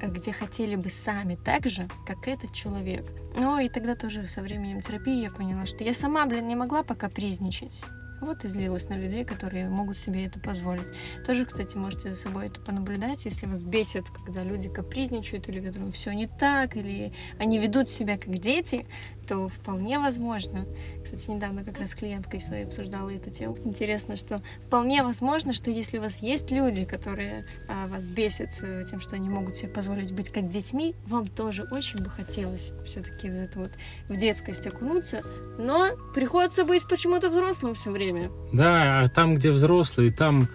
где 0.00 0.32
хотели 0.32 0.76
бы 0.76 0.90
сами 0.90 1.36
так 1.36 1.66
же, 1.66 1.88
как 2.06 2.28
этот 2.28 2.52
человек. 2.52 3.10
Ну 3.36 3.58
и 3.58 3.68
тогда 3.68 3.94
тоже 3.94 4.26
со 4.26 4.42
временем 4.42 4.82
терапии 4.82 5.22
я 5.22 5.30
поняла, 5.30 5.66
что 5.66 5.84
я 5.84 5.94
сама, 5.94 6.26
блин, 6.26 6.48
не 6.48 6.56
могла 6.56 6.82
пока 6.82 7.08
призничать. 7.08 7.84
Вот 8.20 8.44
и 8.44 8.48
злилась 8.48 8.88
на 8.88 8.94
людей, 8.94 9.24
которые 9.24 9.68
могут 9.68 9.98
себе 9.98 10.24
это 10.24 10.38
позволить. 10.38 10.86
Тоже, 11.26 11.44
кстати, 11.44 11.76
можете 11.76 12.10
за 12.10 12.16
собой 12.16 12.46
это 12.46 12.60
понаблюдать, 12.60 13.24
если 13.24 13.46
вас 13.46 13.64
бесит, 13.64 14.10
когда 14.10 14.44
люди 14.44 14.68
капризничают, 14.68 15.48
или 15.48 15.60
которым 15.60 15.90
все 15.90 16.12
не 16.12 16.28
так, 16.28 16.76
или 16.76 17.12
они 17.40 17.58
ведут 17.58 17.88
себя 17.88 18.16
как 18.16 18.38
дети, 18.38 18.86
то 19.26 19.48
вполне 19.48 19.98
возможно. 19.98 20.66
Кстати, 21.02 21.30
недавно 21.30 21.64
как 21.64 21.78
раз 21.78 21.94
клиенткой 21.94 22.40
своей 22.40 22.64
обсуждала 22.64 23.10
эту 23.10 23.30
тему. 23.30 23.56
Интересно, 23.64 24.16
что 24.16 24.42
вполне 24.66 25.02
возможно, 25.02 25.52
что 25.52 25.70
если 25.70 25.98
у 25.98 26.02
вас 26.02 26.18
есть 26.18 26.50
люди, 26.50 26.84
которые 26.84 27.46
а, 27.68 27.86
вас 27.86 28.04
бесят 28.04 28.50
э, 28.60 28.84
тем, 28.90 29.00
что 29.00 29.16
они 29.16 29.28
могут 29.28 29.56
себе 29.56 29.70
позволить 29.70 30.12
быть 30.12 30.30
как 30.30 30.48
детьми, 30.48 30.94
вам 31.06 31.26
тоже 31.26 31.66
очень 31.70 31.98
бы 32.02 32.10
хотелось 32.10 32.72
все-таки 32.84 33.28
вот 33.28 33.38
это 33.38 33.58
вот 33.58 33.72
в 34.08 34.16
детскость 34.16 34.66
окунуться, 34.66 35.22
но 35.58 35.90
приходится 36.14 36.64
быть 36.64 36.86
почему-то 36.88 37.30
взрослым 37.30 37.74
все 37.74 37.90
время. 37.90 38.30
Да, 38.52 39.02
а 39.02 39.08
там, 39.08 39.34
где 39.34 39.50
взрослые, 39.50 40.12
там 40.12 40.48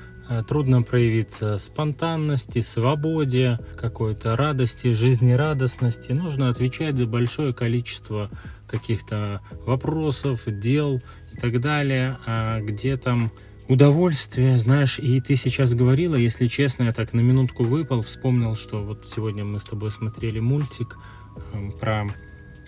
трудно 0.47 0.81
проявиться 0.81 1.57
спонтанности, 1.57 2.61
свободе, 2.61 3.59
какой-то 3.77 4.35
радости, 4.35 4.93
жизнерадостности. 4.93 6.11
Нужно 6.11 6.49
отвечать 6.49 6.97
за 6.97 7.05
большое 7.05 7.53
количество 7.53 8.29
каких-то 8.67 9.41
вопросов, 9.65 10.41
дел 10.45 11.01
и 11.33 11.37
так 11.37 11.59
далее, 11.61 12.17
а 12.25 12.59
где 12.61 12.97
там 12.97 13.31
удовольствие, 13.67 14.57
знаешь, 14.57 14.99
и 14.99 15.19
ты 15.19 15.35
сейчас 15.35 15.73
говорила, 15.73 16.15
если 16.15 16.47
честно, 16.47 16.83
я 16.83 16.93
так 16.93 17.13
на 17.13 17.19
минутку 17.19 17.63
выпал, 17.63 18.01
вспомнил, 18.01 18.55
что 18.55 18.83
вот 18.83 19.05
сегодня 19.05 19.43
мы 19.43 19.59
с 19.59 19.65
тобой 19.65 19.91
смотрели 19.91 20.39
мультик 20.39 20.97
э, 21.53 21.69
про 21.79 22.13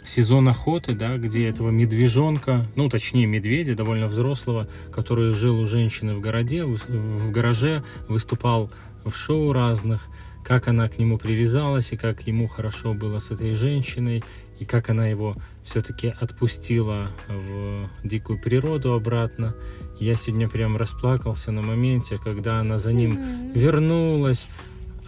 сезон 0.03 0.48
охоты, 0.48 0.94
да, 0.94 1.18
где 1.18 1.48
этого 1.48 1.70
медвежонка, 1.70 2.65
ну, 2.75 2.89
точнее, 2.89 3.25
медведя, 3.25 3.75
довольно 3.75 4.08
взрослого, 4.08 4.68
который 4.91 5.34
жил 5.34 5.60
у 5.60 5.65
женщины 5.65 6.13
в 6.13 6.22
городе, 6.22 6.63
в 6.65 7.32
гараже, 7.32 7.84
выступал 8.08 8.72
в 9.06 9.15
шоу 9.15 9.53
разных, 9.53 10.08
как 10.44 10.68
она 10.68 10.88
к 10.88 10.98
нему 10.98 11.18
привязалась, 11.18 11.91
и 11.91 11.98
как 11.98 12.27
ему 12.27 12.48
хорошо 12.48 12.94
было 12.94 13.20
с 13.20 13.32
этой 13.32 13.53
женщиной, 13.53 14.24
и 14.60 14.65
как 14.65 14.89
она 14.89 15.08
его 15.08 15.36
все-таки 15.63 16.13
отпустила 16.20 17.12
в 17.27 17.89
дикую 18.03 18.41
природу 18.41 18.94
обратно. 18.94 19.56
Я 20.00 20.15
сегодня 20.15 20.50
прям 20.50 20.75
расплакался 20.75 21.51
на 21.51 21.62
моменте, 21.62 22.20
когда 22.22 22.60
она 22.60 22.77
за 22.77 22.91
ним 22.91 23.53
вернулась, 23.53 24.48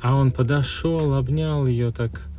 а 0.02 0.16
он 0.16 0.32
подошел, 0.32 1.16
обнял 1.16 1.66
ее 1.66 1.92
так 1.92 2.31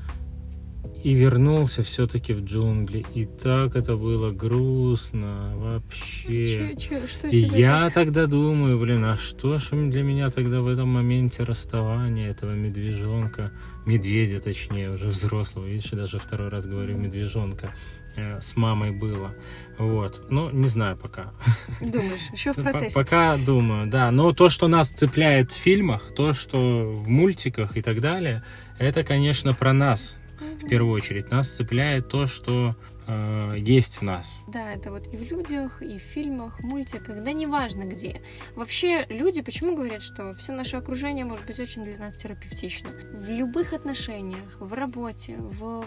и 1.02 1.14
вернулся 1.14 1.82
все-таки 1.82 2.32
в 2.32 2.44
джунгли. 2.44 3.04
И 3.14 3.24
так 3.24 3.74
это 3.74 3.96
было 3.96 4.30
грустно 4.30 5.52
вообще. 5.56 6.76
Чё, 6.76 6.98
чё, 7.00 7.06
что 7.06 7.28
и 7.28 7.38
я 7.38 7.84
так? 7.86 7.94
тогда 7.94 8.26
думаю, 8.26 8.78
блин, 8.78 9.04
а 9.04 9.16
что 9.16 9.58
ж 9.58 9.70
для 9.72 10.02
меня 10.02 10.30
тогда 10.30 10.60
в 10.60 10.68
этом 10.68 10.88
моменте 10.88 11.42
расставания 11.42 12.30
этого 12.30 12.52
медвежонка, 12.52 13.52
медведя 13.84 14.40
точнее, 14.40 14.90
уже 14.90 15.08
взрослого, 15.08 15.66
видишь, 15.66 15.90
даже 15.90 16.18
второй 16.18 16.48
раз 16.48 16.66
говорю 16.66 16.96
медвежонка, 16.96 17.74
э, 18.16 18.40
с 18.40 18.56
мамой 18.56 18.92
было. 18.92 19.34
Вот. 19.78 20.26
Ну, 20.30 20.50
не 20.50 20.68
знаю 20.68 20.96
пока. 20.96 21.32
Думаешь, 21.80 22.30
еще 22.32 22.52
в 22.52 22.56
процессе? 22.56 22.94
Пока 22.94 23.36
думаю, 23.36 23.88
да. 23.88 24.10
Но 24.12 24.32
то, 24.32 24.48
что 24.48 24.68
нас 24.68 24.90
цепляет 24.90 25.50
в 25.50 25.56
фильмах, 25.56 26.14
то, 26.14 26.32
что 26.32 26.92
в 26.92 27.08
мультиках 27.08 27.76
и 27.76 27.82
так 27.82 28.00
далее, 28.00 28.44
это, 28.78 29.02
конечно, 29.02 29.54
про 29.54 29.72
нас 29.72 30.18
в 30.62 30.68
первую 30.68 30.94
очередь. 30.94 31.30
Нас 31.30 31.48
цепляет 31.48 32.08
то, 32.08 32.26
что 32.26 32.76
э, 33.06 33.56
есть 33.58 33.98
в 33.98 34.02
нас. 34.02 34.30
Да, 34.48 34.72
это 34.72 34.90
вот 34.90 35.06
и 35.12 35.16
в 35.16 35.22
людях, 35.30 35.82
и 35.82 35.98
в 35.98 36.02
фильмах, 36.02 36.60
мультиках, 36.60 37.22
да 37.22 37.32
неважно 37.32 37.84
где. 37.84 38.22
Вообще 38.56 39.06
люди 39.08 39.42
почему 39.42 39.74
говорят, 39.74 40.02
что 40.02 40.34
все 40.34 40.52
наше 40.52 40.76
окружение 40.76 41.24
может 41.24 41.46
быть 41.46 41.58
очень 41.60 41.84
для 41.84 41.98
нас 41.98 42.16
терапевтично? 42.16 42.90
В 43.12 43.28
любых 43.28 43.72
отношениях, 43.72 44.60
в 44.60 44.72
работе, 44.72 45.36
в, 45.38 45.86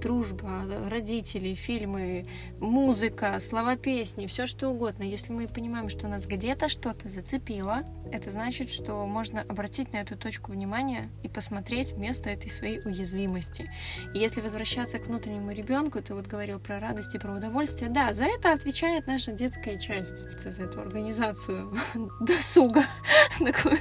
дружба, 0.00 0.64
родители, 0.88 1.54
фильмы, 1.54 2.26
музыка, 2.60 3.38
слова 3.38 3.76
песни, 3.76 4.26
все 4.26 4.46
что 4.46 4.68
угодно. 4.68 5.02
Если 5.02 5.32
мы 5.32 5.48
понимаем, 5.48 5.88
что 5.88 6.08
нас 6.08 6.26
где-то 6.26 6.68
что-то 6.68 7.08
зацепило, 7.08 7.82
это 8.12 8.30
значит, 8.30 8.70
что 8.70 9.06
можно 9.06 9.42
обратить 9.42 9.92
на 9.92 9.98
эту 9.98 10.16
точку 10.16 10.52
внимания 10.52 11.10
и 11.22 11.28
посмотреть 11.28 11.96
место 11.96 12.30
этой 12.30 12.50
своей 12.50 12.80
уязвимости. 12.80 13.70
И 14.14 14.18
если 14.18 14.40
возвращаться 14.40 14.98
к 14.98 15.06
внутреннему 15.06 15.52
ребенку, 15.52 16.02
то 16.02 16.14
вот 16.14 16.23
вот 16.24 16.30
говорил 16.30 16.58
про 16.58 16.80
радость 16.80 17.14
и 17.14 17.18
про 17.18 17.32
удовольствие. 17.32 17.90
Да, 17.90 18.12
за 18.14 18.24
это 18.24 18.52
отвечает 18.52 19.06
наша 19.06 19.32
детская 19.32 19.78
часть, 19.78 20.24
за 20.40 20.62
эту 20.62 20.80
организацию 20.80 21.72
досуга, 22.20 22.84
такую, 23.38 23.78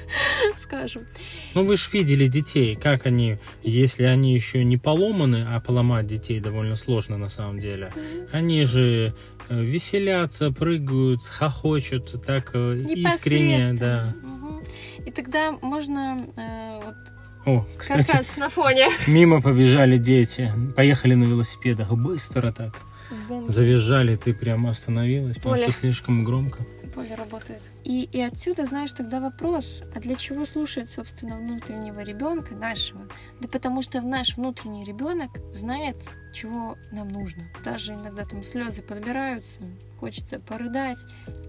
скажем. 0.57 1.05
Ну, 1.53 1.65
вы 1.65 1.75
же 1.75 1.89
видели 1.91 2.27
детей, 2.27 2.75
как 2.75 3.05
они, 3.05 3.38
если 3.62 4.03
они 4.03 4.33
еще 4.33 4.63
не 4.63 4.77
поломаны, 4.77 5.45
а 5.50 5.59
поломать 5.59 6.07
детей 6.07 6.39
довольно 6.39 6.75
сложно 6.75 7.17
на 7.17 7.29
самом 7.29 7.59
деле, 7.59 7.93
mm-hmm. 7.95 8.29
они 8.31 8.65
же 8.65 9.13
э, 9.50 9.63
веселятся, 9.63 10.51
прыгают, 10.51 11.23
хохочут 11.23 12.23
так 12.25 12.51
э, 12.53 12.77
искренне, 12.77 13.73
да. 13.73 14.13
Угу. 14.23 14.63
И 15.05 15.12
тогда 15.12 15.51
можно 15.62 16.17
э, 16.38 16.83
вот 16.83 17.22
о, 17.45 17.65
кстати, 17.77 18.07
как 18.07 18.15
раз 18.17 18.38
на 18.38 18.50
фоне. 18.50 18.88
Мимо 19.07 19.41
побежали 19.41 19.97
дети, 19.97 20.51
поехали 20.75 21.13
на 21.13 21.25
велосипедах, 21.25 21.91
быстро 21.91 22.51
так. 22.51 22.81
Бум. 23.27 23.50
Завизжали, 23.50 24.15
ты 24.15 24.33
прямо 24.33 24.71
остановилась, 24.71 25.38
потому 25.38 25.57
что 25.57 25.71
слишком 25.71 26.23
громко. 26.23 26.65
Поле 26.95 27.15
работает. 27.15 27.62
И, 27.83 28.03
и 28.12 28.21
отсюда, 28.21 28.65
знаешь, 28.65 28.91
тогда 28.91 29.19
вопрос, 29.19 29.83
а 29.95 30.00
для 30.00 30.15
чего 30.15 30.45
слушать, 30.45 30.91
собственно, 30.91 31.38
внутреннего 31.38 32.01
ребенка 32.01 32.55
нашего? 32.55 33.07
Да 33.41 33.47
потому 33.47 33.81
что 33.81 34.01
наш 34.01 34.38
внутренний 34.38 34.83
ребенок 34.83 35.31
знает, 35.51 35.95
чего 36.33 36.77
нам 36.91 37.09
нужно. 37.09 37.50
Даже 37.63 37.93
иногда 37.93 38.25
там 38.25 38.43
слезы 38.43 38.83
подбираются, 38.83 39.62
хочется 40.00 40.39
порыдать. 40.39 41.00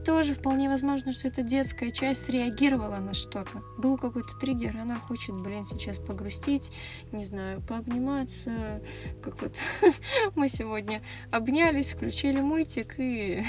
Тоже 0.04 0.34
вполне 0.34 0.68
возможно, 0.68 1.14
что 1.14 1.28
эта 1.28 1.42
детская 1.42 1.90
часть 1.90 2.24
среагировала 2.24 2.98
на 2.98 3.14
что-то. 3.14 3.62
Был 3.78 3.96
какой-то 3.96 4.36
триггер, 4.38 4.76
она 4.76 4.98
хочет, 4.98 5.34
блин, 5.34 5.64
сейчас 5.64 5.98
погрустить, 5.98 6.72
не 7.10 7.24
знаю, 7.24 7.62
пообниматься. 7.62 8.82
Как 9.22 9.40
вот 9.40 9.58
мы 10.34 10.50
сегодня 10.50 11.02
обнялись, 11.30 11.92
включили 11.92 12.40
мультик 12.40 12.96
и, 12.98 13.42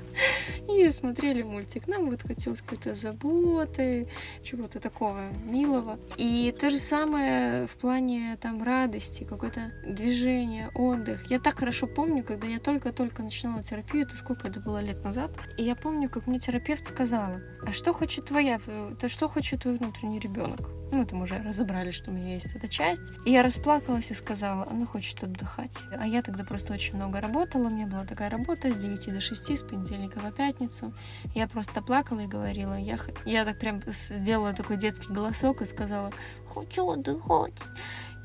и 0.70 0.88
смотрели 0.88 1.42
мультик. 1.42 1.86
Нам 1.86 2.08
вот 2.08 2.22
хотелось 2.22 2.62
какой-то 2.62 2.94
заботы, 2.94 4.08
чего-то 4.42 4.80
такого 4.80 5.30
милого. 5.44 5.98
И 6.16 6.54
то 6.58 6.70
же 6.70 6.78
самое 6.78 7.66
в 7.66 7.76
плане 7.76 8.38
там 8.40 8.62
радости, 8.62 9.24
какое-то 9.24 9.72
движение, 9.86 10.70
отдых. 10.74 11.30
Я 11.30 11.38
так 11.38 11.58
хорошо 11.58 11.86
помню, 11.86 12.24
когда 12.24 12.46
я 12.46 12.58
только-только 12.58 13.22
начинала 13.22 13.62
терапию, 13.62 14.04
это 14.04 14.16
сколько 14.16 14.48
это 14.48 14.58
было 14.58 14.80
лет 14.80 15.04
назад. 15.04 15.32
И 15.58 15.62
я 15.62 15.76
помню, 15.82 16.08
как 16.08 16.26
мне 16.26 16.38
терапевт 16.38 16.86
сказала, 16.86 17.40
а 17.66 17.72
что 17.72 17.92
хочет 17.92 18.26
твоя, 18.26 18.60
то 19.00 19.08
что 19.08 19.28
хочет 19.28 19.62
твой 19.62 19.76
внутренний 19.78 20.20
ребенок? 20.20 20.70
Мы 20.92 21.04
там 21.04 21.22
уже 21.22 21.42
разобрали, 21.42 21.90
что 21.90 22.10
у 22.10 22.14
меня 22.14 22.34
есть 22.34 22.54
эта 22.54 22.68
часть. 22.68 23.12
И 23.24 23.32
я 23.32 23.42
расплакалась 23.42 24.10
и 24.10 24.14
сказала, 24.14 24.66
она 24.70 24.86
хочет 24.86 25.22
отдыхать. 25.24 25.76
А 25.98 26.06
я 26.06 26.22
тогда 26.22 26.44
просто 26.44 26.72
очень 26.74 26.96
много 26.96 27.20
работала, 27.20 27.66
у 27.66 27.70
меня 27.70 27.86
была 27.86 28.04
такая 28.04 28.30
работа 28.30 28.72
с 28.72 28.76
9 28.76 29.12
до 29.12 29.20
6, 29.20 29.58
с 29.58 29.62
понедельника 29.62 30.20
по 30.20 30.30
пятницу. 30.30 30.94
Я 31.34 31.48
просто 31.48 31.82
плакала 31.82 32.20
и 32.20 32.26
говорила, 32.26 32.74
я, 32.74 32.98
я 33.24 33.44
так 33.44 33.58
прям 33.58 33.80
сделала 33.86 34.52
такой 34.52 34.76
детский 34.76 35.12
голосок 35.12 35.62
и 35.62 35.66
сказала, 35.66 36.12
хочу 36.46 36.88
отдыхать. 36.88 37.62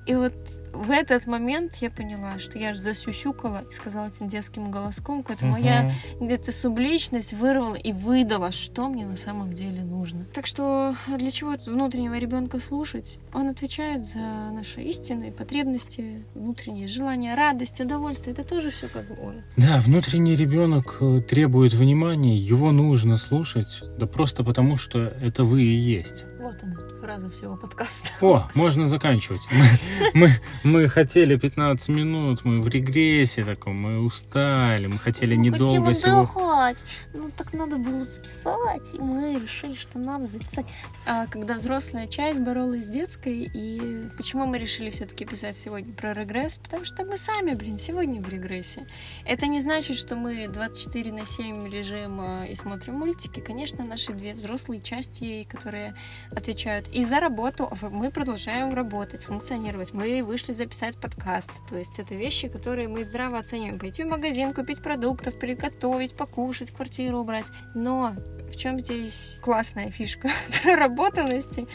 И 0.08 0.16
вот 0.16 0.34
в 0.74 0.90
этот 0.90 1.28
момент 1.28 1.76
я 1.82 1.92
поняла, 1.92 2.40
что 2.40 2.58
я 2.58 2.74
же 2.74 2.80
засюсюкала 2.80 3.64
и 3.70 3.74
сказала 3.74 4.08
этим 4.08 4.30
детским 4.30 4.72
голоском, 4.72 5.22
какая-то 5.22 5.46
uh-huh. 5.46 5.52
моя 5.52 5.94
где-то 6.20 6.54
субличность 6.54 7.34
вырвала 7.34 7.76
и 7.76 7.92
выдала, 7.92 8.54
что 8.54 8.88
мне 8.88 9.06
на 9.06 9.18
самом 9.18 9.54
деле 9.54 9.82
нужно. 9.84 10.26
Так 10.34 10.46
что 10.46 10.96
для 11.18 11.30
чего 11.32 11.56
внутреннего 11.66 12.18
ребенка 12.18 12.62
слушать? 12.62 13.20
Он 13.34 13.50
отвечает 13.50 14.06
за 14.06 14.20
наши 14.54 14.82
истинные 14.82 15.32
потребности, 15.32 16.24
внутренние 16.36 16.88
желания, 16.88 17.36
радость, 17.36 17.82
удовольствие. 17.82 18.34
Это 18.34 18.48
тоже 18.48 18.72
все 18.72 18.88
как 18.88 19.08
бы 19.10 19.18
он. 19.22 19.42
Да, 19.58 19.80
внутренний 19.80 20.38
ребенок 20.38 20.98
э, 21.02 21.22
требует 21.22 21.74
внимания, 21.74 22.38
его 22.38 22.72
нужно 22.72 23.18
слушать, 23.18 23.82
да 23.98 24.06
просто 24.08 24.46
потому, 24.46 24.78
что 24.78 25.00
это 25.00 25.44
вы 25.44 25.64
и 25.64 25.76
есть. 25.76 26.24
Вот 26.48 26.64
она, 26.64 26.78
фраза 27.02 27.30
всего 27.30 27.58
подкаста. 27.58 28.12
О, 28.22 28.50
можно 28.54 28.88
заканчивать. 28.88 29.50
Мы, 29.52 29.68
мы, 30.14 30.32
мы 30.64 30.88
хотели 30.88 31.36
15 31.36 31.90
минут, 31.90 32.46
мы 32.46 32.62
в 32.62 32.70
регрессе 32.70 33.44
таком, 33.44 33.76
мы 33.76 34.00
устали, 34.00 34.88
мы 34.88 34.98
хотели 34.98 35.36
мы 35.36 35.44
недолго 35.44 35.92
всего... 35.92 36.26
Отдыхать. 36.58 36.84
Ну, 37.14 37.32
так 37.36 37.54
надо 37.54 37.78
было 37.78 38.04
записать, 38.04 38.94
и 38.94 39.00
мы 39.00 39.40
решили, 39.40 39.74
что 39.74 40.00
надо 40.00 40.26
записать. 40.26 40.66
А, 41.06 41.28
когда 41.28 41.56
взрослая 41.56 42.08
часть 42.08 42.40
боролась 42.40 42.86
с 42.86 42.88
детской, 42.88 43.50
и 43.54 44.10
почему 44.18 44.46
мы 44.46 44.58
решили 44.58 44.90
все-таки 44.90 45.26
писать 45.26 45.56
сегодня 45.56 45.94
про 45.94 46.14
регресс? 46.14 46.58
Потому 46.58 46.86
что 46.86 47.06
мы 47.06 47.18
сами, 47.18 47.54
блин, 47.54 47.78
сегодня 47.78 48.22
в 48.22 48.30
регрессе. 48.30 48.88
Это 49.26 49.48
не 49.48 49.62
значит, 49.62 49.98
что 49.98 50.16
мы 50.16 50.48
24 50.48 51.12
на 51.12 51.26
7 51.26 51.68
лежим 51.68 52.20
а, 52.20 52.46
и 52.46 52.56
смотрим 52.56 52.96
мультики. 52.96 53.40
Конечно, 53.40 53.86
наши 53.86 54.14
две 54.14 54.34
взрослые 54.34 54.82
части, 54.82 55.48
которые 55.50 55.96
отвечают 56.32 56.88
и 56.90 57.06
за 57.06 57.20
работу. 57.20 57.72
Мы 57.82 58.12
продолжаем 58.12 58.74
работать, 58.74 59.24
функционировать. 59.24 59.94
Мы 59.94 60.24
вышли 60.24 60.54
записать 60.54 60.98
подкаст. 60.98 61.52
То 61.70 61.78
есть 61.78 62.00
это 62.00 62.16
вещи, 62.16 62.48
которые 62.48 62.88
мы 62.88 63.04
здраво 63.04 63.38
оцениваем. 63.38 63.80
Пойти 63.80 64.04
в 64.04 64.08
магазин, 64.08 64.54
купить 64.54 64.82
продуктов, 64.82 65.38
приготовить, 65.38 66.16
покушать, 66.16 66.47
квартиру 66.72 67.20
убрать. 67.20 67.48
Но 67.76 68.16
в 68.50 68.56
чем 68.56 68.80
здесь 68.80 69.40
классная 69.42 69.92
фишка 69.92 70.30
проработанности, 70.64 71.68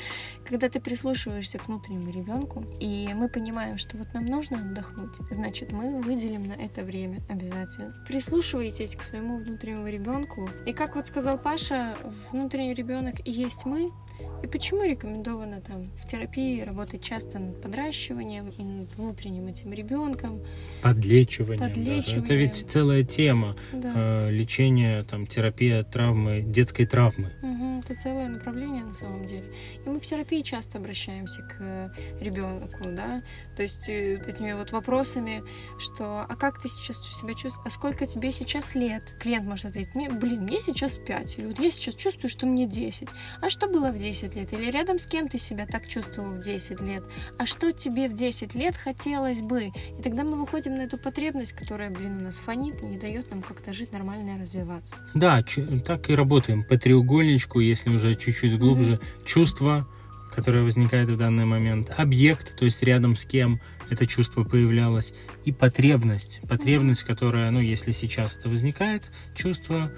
когда 0.44 0.68
ты 0.68 0.80
прислушиваешься 0.80 1.58
к 1.58 1.68
внутреннему 1.68 2.10
ребенку, 2.10 2.64
и 2.80 3.10
мы 3.14 3.28
понимаем, 3.28 3.78
что 3.78 3.96
вот 3.96 4.08
нам 4.14 4.26
нужно 4.26 4.58
отдохнуть, 4.58 5.16
значит, 5.30 5.72
мы 5.72 6.02
выделим 6.02 6.44
на 6.44 6.54
это 6.54 6.82
время 6.82 7.20
обязательно. 7.28 7.94
Прислушивайтесь 8.06 8.96
к 8.96 9.02
своему 9.02 9.38
внутреннему 9.38 9.88
ребенку. 9.88 10.48
И 10.66 10.72
как 10.72 10.96
вот 10.96 11.06
сказал 11.06 11.38
Паша, 11.38 11.96
внутренний 12.30 12.74
ребенок 12.74 13.26
и 13.26 13.30
есть 13.30 13.64
мы, 13.64 13.90
и 14.42 14.46
почему 14.48 14.82
рекомендовано 14.82 15.60
там 15.60 15.84
в 15.96 16.06
терапии 16.06 16.62
работать 16.62 17.02
часто 17.02 17.38
над 17.38 17.60
подращиванием 17.62 18.48
и 18.48 18.64
над 18.64 18.92
внутренним 18.96 19.46
этим 19.46 19.72
ребенком? 19.72 20.42
Подлечиванием. 20.82 21.60
Подлечиванием. 21.60 22.24
Это 22.24 22.34
ведь 22.34 22.54
целая 22.54 23.04
тема. 23.04 23.56
Да. 23.72 23.92
Э, 23.94 24.30
лечение, 24.30 25.04
там, 25.04 25.26
терапия 25.26 25.84
травмы, 25.84 26.42
детской 26.42 26.86
травмы. 26.86 27.32
Угу, 27.42 27.80
это 27.84 27.94
целое 27.94 28.28
направление 28.28 28.84
на 28.84 28.92
самом 28.92 29.26
деле. 29.26 29.44
И 29.84 29.88
мы 29.88 30.00
в 30.00 30.04
терапии 30.04 30.42
часто 30.42 30.78
обращаемся 30.78 31.42
к 31.42 31.94
ребенку, 32.20 32.84
да, 32.84 33.22
то 33.56 33.62
есть 33.62 33.88
э, 33.88 34.20
этими 34.26 34.52
вот 34.54 34.72
вопросами, 34.72 35.42
что 35.78 36.22
а 36.22 36.36
как 36.36 36.60
ты 36.60 36.68
сейчас 36.68 36.98
себя 36.98 37.34
чувствуешь, 37.34 37.64
а 37.64 37.70
сколько 37.70 38.06
тебе 38.06 38.32
сейчас 38.32 38.74
лет? 38.74 39.14
Клиент 39.20 39.46
может 39.46 39.66
ответить, 39.66 39.94
мне, 39.94 40.10
блин, 40.10 40.42
мне 40.42 40.60
сейчас 40.60 40.98
5, 40.98 41.38
или 41.38 41.46
вот 41.46 41.58
я 41.60 41.70
сейчас 41.70 41.94
чувствую, 41.94 42.28
что 42.28 42.46
мне 42.46 42.66
10. 42.66 43.10
А 43.40 43.50
что 43.50 43.68
было 43.68 43.90
в 43.92 43.96
10 44.02 44.34
лет? 44.34 44.52
Или 44.52 44.70
рядом 44.70 44.98
с 44.98 45.06
кем 45.06 45.28
ты 45.28 45.38
себя 45.38 45.66
так 45.66 45.88
чувствовал 45.88 46.32
в 46.32 46.40
10 46.40 46.80
лет? 46.80 47.04
А 47.38 47.46
что 47.46 47.72
тебе 47.72 48.08
в 48.08 48.14
10 48.14 48.54
лет 48.54 48.76
хотелось 48.76 49.40
бы? 49.40 49.66
И 49.66 50.02
тогда 50.02 50.24
мы 50.24 50.38
выходим 50.38 50.76
на 50.76 50.82
эту 50.82 50.98
потребность, 50.98 51.52
которая, 51.52 51.90
блин, 51.90 52.18
у 52.18 52.20
нас 52.20 52.38
фонит 52.38 52.82
и 52.82 52.86
не 52.86 52.98
дает 52.98 53.30
нам 53.30 53.42
как-то 53.42 53.72
жить 53.72 53.92
нормально 53.92 54.36
и 54.36 54.42
развиваться. 54.42 54.96
Да, 55.14 55.42
так 55.86 56.10
и 56.10 56.14
работаем 56.14 56.64
по 56.64 56.76
треугольничку, 56.76 57.60
если 57.60 57.90
уже 57.90 58.16
чуть-чуть 58.16 58.58
глубже. 58.58 58.94
Mm-hmm. 58.94 59.24
Чувство, 59.24 59.88
которое 60.34 60.64
возникает 60.64 61.08
в 61.08 61.16
данный 61.16 61.44
момент, 61.44 61.92
объект, 61.96 62.56
то 62.56 62.64
есть 62.64 62.82
рядом 62.82 63.14
с 63.14 63.24
кем 63.24 63.60
это 63.90 64.06
чувство 64.06 64.42
появлялось, 64.44 65.12
и 65.44 65.52
потребность, 65.52 66.40
потребность, 66.48 67.02
которая, 67.02 67.50
ну, 67.50 67.60
если 67.60 67.90
сейчас 67.90 68.36
это 68.36 68.48
возникает, 68.48 69.10
чувство, 69.36 69.92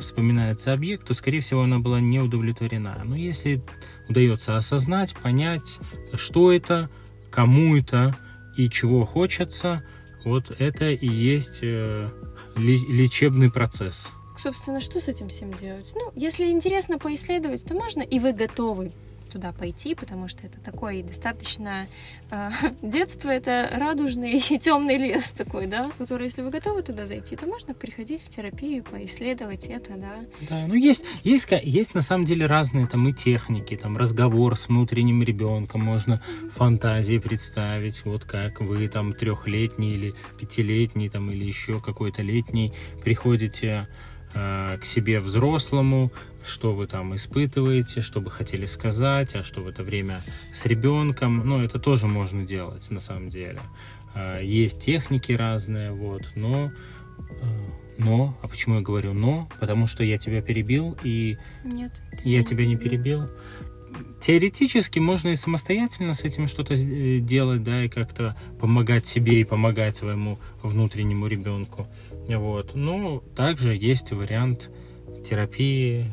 вспоминается 0.00 0.72
объект, 0.72 1.06
то, 1.06 1.14
скорее 1.14 1.40
всего, 1.40 1.62
она 1.62 1.78
была 1.78 2.00
не 2.00 2.20
удовлетворена. 2.20 3.02
Но 3.04 3.16
если 3.16 3.62
удается 4.08 4.56
осознать, 4.56 5.14
понять, 5.14 5.78
что 6.14 6.52
это, 6.52 6.90
кому 7.30 7.76
это 7.76 8.16
и 8.56 8.68
чего 8.68 9.04
хочется, 9.04 9.84
вот 10.24 10.50
это 10.58 10.90
и 10.90 11.08
есть 11.08 11.60
э, 11.62 12.08
лечебный 12.56 13.50
процесс. 13.50 14.10
Собственно, 14.38 14.80
что 14.80 15.00
с 15.00 15.08
этим 15.08 15.28
всем 15.28 15.52
делать? 15.52 15.92
Ну, 15.94 16.10
если 16.14 16.50
интересно 16.50 16.98
поисследовать, 16.98 17.64
то 17.64 17.74
можно, 17.74 18.02
и 18.02 18.18
вы 18.18 18.32
готовы 18.32 18.92
туда 19.32 19.52
пойти, 19.52 19.94
потому 19.94 20.28
что 20.28 20.46
это 20.46 20.60
такой 20.60 21.02
достаточно... 21.02 21.86
Э, 22.30 22.50
детство— 22.82 23.28
это 23.30 23.68
радужный 23.72 24.38
и 24.50 24.58
темный 24.58 24.96
лес 24.96 25.30
такой, 25.30 25.66
да, 25.66 25.90
который, 25.98 26.24
если 26.24 26.42
вы 26.42 26.50
готовы 26.50 26.82
туда 26.82 27.06
зайти, 27.06 27.36
то 27.36 27.46
можно 27.46 27.74
приходить 27.74 28.22
в 28.22 28.28
терапию, 28.28 28.84
поисследовать 28.84 29.66
это, 29.66 29.92
да. 29.96 30.14
Да, 30.48 30.66
ну 30.66 30.74
есть, 30.74 31.04
есть, 31.24 31.48
есть 31.62 31.94
на 31.94 32.02
самом 32.02 32.24
деле 32.24 32.46
разные 32.46 32.86
там 32.86 33.08
и 33.08 33.12
техники, 33.12 33.76
там 33.76 33.96
разговор 33.96 34.56
с 34.56 34.68
внутренним 34.68 35.22
ребенком, 35.22 35.82
можно 35.82 36.22
фантазии 36.50 37.18
представить, 37.18 38.04
вот 38.04 38.24
как 38.24 38.60
вы 38.60 38.88
там 38.88 39.12
трехлетний 39.12 39.94
или 39.94 40.14
пятилетний 40.38 41.08
там 41.08 41.30
или 41.30 41.44
еще 41.44 41.80
какой-то 41.80 42.22
летний 42.22 42.72
приходите 43.02 43.88
к 44.32 44.80
себе 44.84 45.20
взрослому, 45.20 46.10
что 46.44 46.72
вы 46.72 46.86
там 46.86 47.14
испытываете, 47.14 48.00
что 48.00 48.20
бы 48.20 48.30
хотели 48.30 48.66
сказать, 48.66 49.34
а 49.34 49.42
что 49.42 49.60
в 49.60 49.68
это 49.68 49.82
время 49.82 50.20
с 50.52 50.66
ребенком. 50.66 51.46
Ну, 51.46 51.62
это 51.62 51.78
тоже 51.78 52.06
можно 52.06 52.44
делать 52.44 52.90
на 52.90 53.00
самом 53.00 53.28
деле. 53.28 53.60
Э, 54.14 54.40
есть 54.42 54.80
техники 54.80 55.32
разные, 55.32 55.92
вот, 55.92 56.22
но 56.34 56.72
э, 57.18 57.70
но, 57.98 58.36
а 58.42 58.48
почему 58.48 58.76
я 58.76 58.80
говорю 58.80 59.12
но? 59.12 59.48
Потому 59.60 59.86
что 59.86 60.02
я 60.02 60.18
тебя 60.18 60.42
перебил 60.42 60.96
и 61.04 61.38
Нет, 61.62 62.02
я 62.24 62.42
тебя 62.42 62.66
не 62.66 62.76
перебил. 62.76 63.28
Теоретически 64.20 64.98
можно 64.98 65.30
и 65.30 65.36
самостоятельно 65.36 66.14
с 66.14 66.24
этим 66.24 66.46
что-то 66.46 66.76
делать, 66.76 67.62
да, 67.62 67.84
и 67.84 67.88
как-то 67.88 68.36
помогать 68.60 69.06
себе 69.06 69.40
и 69.40 69.44
помогать 69.44 69.96
своему 69.96 70.38
внутреннему 70.62 71.26
ребенку. 71.26 71.88
Вот. 72.28 72.74
Ну, 72.74 73.22
также 73.34 73.74
есть 73.74 74.12
вариант 74.12 74.70
терапии, 75.22 76.12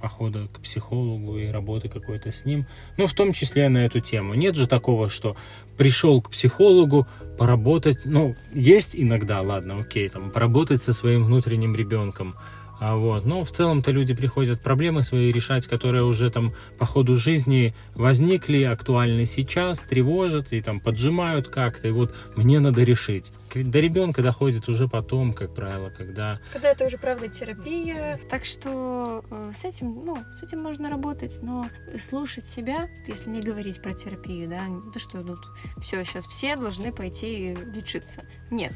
похода 0.00 0.48
к 0.52 0.60
психологу 0.60 1.38
и 1.38 1.48
работы 1.48 1.88
какой-то 1.88 2.32
с 2.32 2.44
ним, 2.44 2.66
ну, 2.96 3.06
в 3.06 3.12
том 3.12 3.32
числе 3.32 3.68
на 3.68 3.84
эту 3.84 4.00
тему. 4.00 4.34
Нет 4.34 4.54
же 4.54 4.66
такого, 4.66 5.08
что 5.08 5.36
пришел 5.76 6.22
к 6.22 6.30
психологу 6.30 7.06
поработать, 7.38 8.02
ну, 8.04 8.34
есть 8.54 8.96
иногда, 8.96 9.40
ладно, 9.40 9.80
окей, 9.80 10.08
там, 10.08 10.30
поработать 10.30 10.82
со 10.82 10.92
своим 10.92 11.24
внутренним 11.24 11.74
ребенком, 11.74 12.36
а 12.78 12.96
вот. 12.96 13.24
Но 13.24 13.42
в 13.42 13.50
целом-то 13.50 13.90
люди 13.90 14.14
приходят 14.14 14.60
проблемы 14.60 15.02
свои 15.02 15.32
решать, 15.32 15.66
которые 15.66 16.04
уже 16.04 16.30
там 16.30 16.54
по 16.78 16.84
ходу 16.84 17.14
жизни 17.14 17.74
возникли, 17.94 18.62
актуальны 18.62 19.26
сейчас, 19.26 19.80
тревожат 19.80 20.52
и 20.52 20.60
там 20.60 20.80
поджимают 20.80 21.48
как-то. 21.48 21.88
И 21.88 21.90
вот 21.90 22.14
мне 22.36 22.60
надо 22.60 22.82
решить. 22.82 23.32
До 23.54 23.80
ребенка 23.80 24.22
доходит 24.22 24.68
уже 24.68 24.88
потом, 24.88 25.32
как 25.32 25.54
правило, 25.54 25.90
когда... 25.90 26.40
Когда 26.52 26.70
это 26.70 26.86
уже, 26.86 26.98
правда, 26.98 27.28
терапия. 27.28 28.20
Так 28.28 28.44
что 28.44 29.24
э, 29.30 29.52
с 29.54 29.64
этим, 29.64 30.04
ну, 30.04 30.18
с 30.36 30.42
этим 30.42 30.60
можно 30.60 30.90
работать, 30.90 31.38
но 31.42 31.68
слушать 31.98 32.46
себя, 32.46 32.88
если 33.06 33.30
не 33.30 33.40
говорить 33.40 33.80
про 33.80 33.94
терапию, 33.94 34.48
да, 34.48 34.66
то, 34.92 34.98
что 34.98 35.22
тут 35.22 35.38
все, 35.80 36.04
сейчас 36.04 36.26
все 36.26 36.56
должны 36.56 36.92
пойти 36.92 37.56
лечиться. 37.74 38.24
Нет 38.50 38.72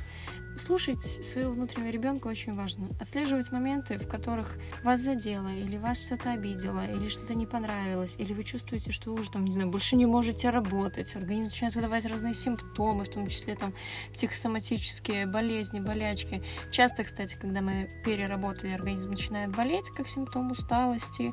слушать 0.61 1.03
своего 1.03 1.53
внутреннего 1.53 1.91
ребенка 1.91 2.29
очень 2.29 2.55
важно. 2.55 2.91
Отслеживать 3.01 3.51
моменты 3.51 3.99
в 3.99 4.09
которых 4.09 4.59
вас 4.83 5.01
задело, 5.01 5.49
или 5.49 5.77
вас 5.77 6.01
что-то 6.01 6.33
обидело, 6.33 6.87
или 6.87 7.09
что-то 7.09 7.35
не 7.35 7.47
понравилось, 7.47 8.17
или 8.19 8.33
вы 8.33 8.45
чувствуете, 8.45 8.93
что 8.93 9.13
вы 9.13 9.21
уже 9.21 9.31
там, 9.31 9.45
не 9.45 9.53
знаю, 9.53 9.71
больше 9.71 9.97
не 9.97 10.07
можете 10.07 10.51
работать, 10.51 11.15
организм 11.17 11.45
начинает 11.51 11.75
выдавать 11.75 12.07
разные 12.07 12.35
симптомы, 12.35 13.05
в 13.05 13.11
том 13.11 13.29
числе 13.29 13.55
там 13.55 13.75
психосоматические 14.13 15.27
болезни, 15.27 15.81
болячки. 15.81 16.43
Часто, 16.71 17.05
кстати, 17.05 17.37
когда 17.41 17.61
мы 17.61 17.91
переработали, 18.05 18.73
организм 18.73 19.11
начинает 19.11 19.55
болеть, 19.55 19.89
как 19.91 20.09
симптом 20.09 20.51
усталости. 20.51 21.33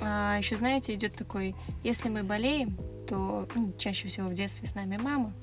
А 0.00 0.38
еще, 0.38 0.56
знаете, 0.56 0.94
идет 0.94 1.14
такой, 1.14 1.54
если 1.82 2.08
мы 2.08 2.22
болеем, 2.22 2.76
то 3.06 3.48
ну, 3.54 3.72
чаще 3.78 4.08
всего 4.08 4.28
в 4.28 4.34
детстве 4.34 4.66
с 4.66 4.74
нами 4.74 4.96
мама. 4.96 5.34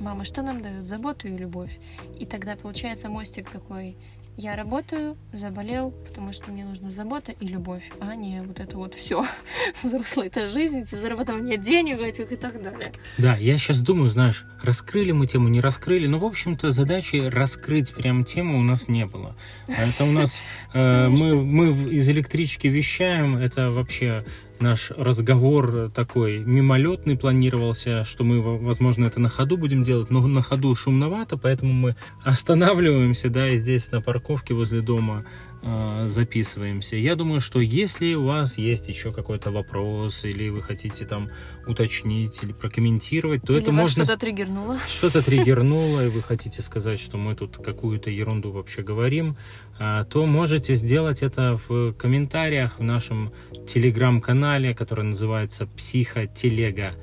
Мама 0.00 0.24
что 0.24 0.42
нам 0.42 0.62
дает? 0.62 0.86
Заботу 0.86 1.28
и 1.28 1.36
любовь. 1.36 1.78
И 2.18 2.26
тогда 2.26 2.56
получается 2.56 3.08
мостик 3.08 3.50
такой, 3.50 3.96
я 4.38 4.54
работаю, 4.54 5.16
заболел, 5.32 5.90
потому 5.90 6.32
что 6.32 6.52
мне 6.52 6.64
нужна 6.64 6.92
забота 6.92 7.32
и 7.32 7.48
любовь, 7.48 7.90
а 8.00 8.14
не 8.14 8.40
вот 8.40 8.60
это 8.60 8.76
вот 8.76 8.94
все. 8.94 9.26
Взрослая 9.82 10.28
это 10.28 10.46
жизнь, 10.46 10.84
зарабатывание 10.84 11.58
денег 11.58 11.98
этих 11.98 12.30
и 12.30 12.36
так 12.36 12.62
далее. 12.62 12.92
Да, 13.18 13.36
я 13.36 13.58
сейчас 13.58 13.80
думаю, 13.80 14.08
знаешь, 14.10 14.46
раскрыли 14.62 15.10
мы 15.10 15.26
тему, 15.26 15.48
не 15.48 15.60
раскрыли, 15.60 16.06
но, 16.06 16.20
в 16.20 16.24
общем-то, 16.24 16.70
задачи 16.70 17.16
раскрыть 17.16 17.92
прям 17.92 18.24
тему 18.24 18.60
у 18.60 18.62
нас 18.62 18.86
не 18.86 19.06
было. 19.06 19.34
Это 19.66 20.04
у 20.04 20.12
нас... 20.12 20.40
Э, 20.72 21.08
мы, 21.10 21.42
мы 21.42 21.92
из 21.92 22.08
электрички 22.08 22.68
вещаем, 22.68 23.36
это 23.36 23.72
вообще 23.72 24.24
наш 24.60 24.90
разговор 24.90 25.90
такой 25.94 26.38
мимолетный 26.38 27.16
планировался, 27.16 28.04
что 28.04 28.24
мы, 28.24 28.40
возможно, 28.40 29.06
это 29.06 29.20
на 29.20 29.28
ходу 29.28 29.56
будем 29.56 29.82
делать, 29.82 30.10
но 30.10 30.26
на 30.26 30.42
ходу 30.42 30.74
шумновато, 30.74 31.36
поэтому 31.36 31.72
мы 31.72 31.96
останавливаемся, 32.24 33.28
да, 33.28 33.50
и 33.50 33.56
здесь 33.56 33.90
на 33.90 34.00
парковке 34.00 34.54
возле 34.54 34.80
дома 34.80 35.24
э, 35.62 36.06
записываемся. 36.08 36.96
Я 36.96 37.14
думаю, 37.14 37.40
что 37.40 37.60
если 37.60 38.14
у 38.14 38.24
вас 38.24 38.58
есть 38.58 38.88
еще 38.88 39.12
какой-то 39.12 39.50
вопрос, 39.50 40.24
или 40.24 40.48
вы 40.48 40.62
хотите 40.62 41.04
там 41.04 41.30
уточнить 41.66 42.42
или 42.42 42.52
прокомментировать, 42.52 43.42
то 43.42 43.52
или 43.52 43.62
это 43.62 43.72
можно... 43.72 44.04
что-то 44.04 44.18
триггернуло. 44.18 44.78
Что-то 44.86 45.24
триггернуло, 45.24 46.06
и 46.06 46.08
вы 46.08 46.22
хотите 46.22 46.62
сказать, 46.62 47.00
что 47.00 47.16
мы 47.16 47.34
тут 47.34 47.56
какую-то 47.56 48.10
ерунду 48.10 48.50
вообще 48.50 48.82
говорим, 48.82 49.36
то 49.78 50.26
можете 50.26 50.74
сделать 50.74 51.22
это 51.22 51.58
в 51.68 51.92
комментариях 51.92 52.78
в 52.78 52.82
нашем 52.82 53.32
телеграм-канале, 53.66 54.74
который 54.74 55.04
называется 55.04 55.66
«Психотелега 55.66 56.94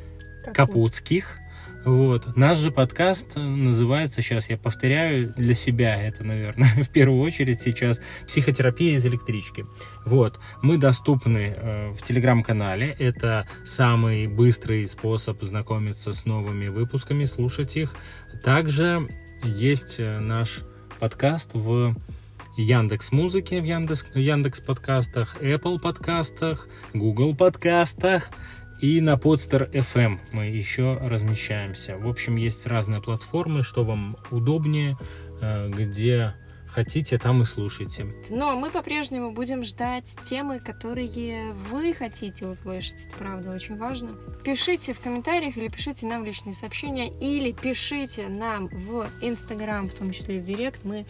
Капутских». 0.54 1.40
Вот. 1.86 2.36
Наш 2.36 2.58
же 2.58 2.72
подкаст 2.72 3.36
называется, 3.36 4.24
сейчас 4.24 4.50
я 4.50 4.58
повторяю 4.58 5.32
для 5.38 5.54
себя 5.54 5.96
это, 5.96 6.24
наверное, 6.24 6.68
в 6.84 6.90
первую 6.90 7.22
очередь 7.22 7.62
сейчас, 7.62 8.02
«Психотерапия 8.28 8.96
из 8.96 9.06
электрички». 9.06 9.66
Вот. 10.04 10.40
Мы 10.64 10.80
доступны 10.80 11.54
э, 11.56 11.92
в 11.92 12.02
телеграм-канале. 12.02 12.96
Это 12.98 13.48
самый 13.64 14.26
быстрый 14.26 14.88
способ 14.88 15.42
знакомиться 15.44 16.12
с 16.12 16.26
новыми 16.26 16.70
выпусками, 16.70 17.26
слушать 17.26 17.78
их. 17.78 17.96
Также 18.44 19.08
есть 19.44 19.98
э, 20.00 20.20
наш 20.20 20.62
подкаст 21.00 21.52
в 21.54 21.96
Яндекс 22.58 23.12
Музыки, 23.12 23.56
в 23.56 23.64
Яндекс, 23.64 24.06
Яндекс 24.16 24.62
подкастах, 24.62 25.36
Apple 25.42 25.80
подкастах, 25.80 26.68
Google 26.94 27.36
подкастах 27.36 28.30
и 28.80 29.02
на 29.02 29.16
Podster 29.16 29.72
FM 29.72 30.20
мы 30.32 30.46
еще 30.46 30.98
размещаемся. 31.02 31.98
В 31.98 32.08
общем, 32.08 32.36
есть 32.36 32.66
разные 32.68 33.02
платформы, 33.02 33.64
что 33.64 33.84
вам 33.84 34.18
удобнее, 34.32 34.98
э, 35.42 35.70
где 35.70 36.34
хотите, 36.76 37.18
там 37.18 37.42
и 37.42 37.46
слушайте. 37.46 38.06
Но 38.30 38.56
мы 38.58 38.70
по-прежнему 38.70 39.32
будем 39.32 39.64
ждать 39.64 40.18
темы, 40.24 40.60
которые 40.60 41.54
вы 41.54 41.94
хотите 41.94 42.46
услышать. 42.46 43.06
Это 43.08 43.16
правда 43.16 43.52
очень 43.52 43.78
важно. 43.78 44.16
Пишите 44.44 44.92
в 44.92 45.00
комментариях 45.00 45.56
или 45.56 45.70
пишите 45.70 46.06
нам 46.06 46.26
личные 46.26 46.54
сообщения, 46.54 47.10
или 47.22 47.54
пишите 47.54 48.28
нам 48.28 48.68
в 48.68 49.08
Инстаграм, 49.22 49.88
в 49.88 49.94
том 49.94 50.12
числе 50.12 50.38
и 50.38 50.40
в 50.42 50.44
Директ. 50.44 50.84
Мы 50.84 51.06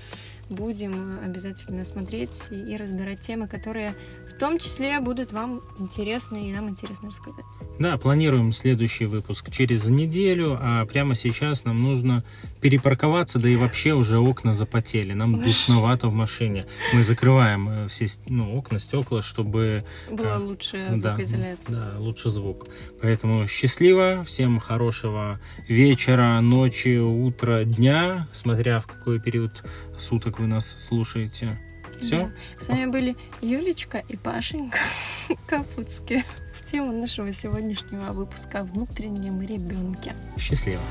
будем 0.49 1.19
обязательно 1.23 1.86
смотреть 1.86 2.49
и 2.51 2.77
разбирать 2.77 3.19
темы, 3.19 3.47
которые 3.47 3.95
в 4.29 4.38
том 4.38 4.60
числе 4.60 4.99
будут 4.99 5.31
вам 5.31 5.62
интересны 5.79 6.49
и 6.49 6.53
нам 6.53 6.69
интересно 6.69 7.10
рассказать. 7.10 7.45
Да, 7.79 7.97
планируем 7.97 8.51
следующий 8.51 9.05
выпуск 9.05 9.49
через 9.51 9.86
неделю, 9.86 10.58
а 10.60 10.86
прямо 10.86 11.15
сейчас 11.15 11.63
нам 11.63 11.81
нужно 11.81 12.23
перепарковаться, 12.62 13.39
да 13.39 13.49
и 13.49 13.55
вообще 13.55 13.93
уже 13.93 14.17
окна 14.17 14.53
запотели. 14.53 15.13
Нам 15.13 15.41
душновато 15.41 16.10
в 16.10 16.13
машине. 16.13 16.65
Мы 16.93 17.03
закрываем 17.03 17.69
э, 17.69 17.88
все 17.88 18.08
ну, 18.27 18.58
окна, 18.58 18.79
стекла, 18.79 19.21
чтобы... 19.21 19.86
Была 20.12 20.38
лучше 20.38 20.91
звукоизоляция. 20.93 21.75
Да, 21.75 21.91
да, 21.93 21.99
лучше 21.99 22.29
звук. 22.29 22.67
Поэтому 23.01 23.47
счастливо, 23.47 24.23
всем 24.25 24.60
хорошего 24.60 25.39
вечера, 25.67 26.39
ночи, 26.41 26.97
утра, 26.97 27.63
дня, 27.63 28.27
смотря 28.31 28.79
в 28.79 28.88
какой 28.88 29.19
период 29.19 29.63
суток 29.99 30.39
вы 30.39 30.47
нас 30.47 30.65
слушаете. 30.67 31.58
Все? 32.01 32.25
Да. 32.27 32.31
С 32.58 32.67
вами 32.67 32.88
были 32.88 33.15
Юлечка 33.41 34.03
и 34.10 34.17
Пашенька 34.17 34.79
Капутские 35.47 36.23
в 36.53 36.69
тему 36.69 36.91
нашего 36.91 37.31
сегодняшнего 37.31 38.12
выпуска 38.12 38.62
о 38.62 38.63
внутреннем 38.63 39.41
ребенке. 39.41 40.13
Счастливо. 40.38 40.81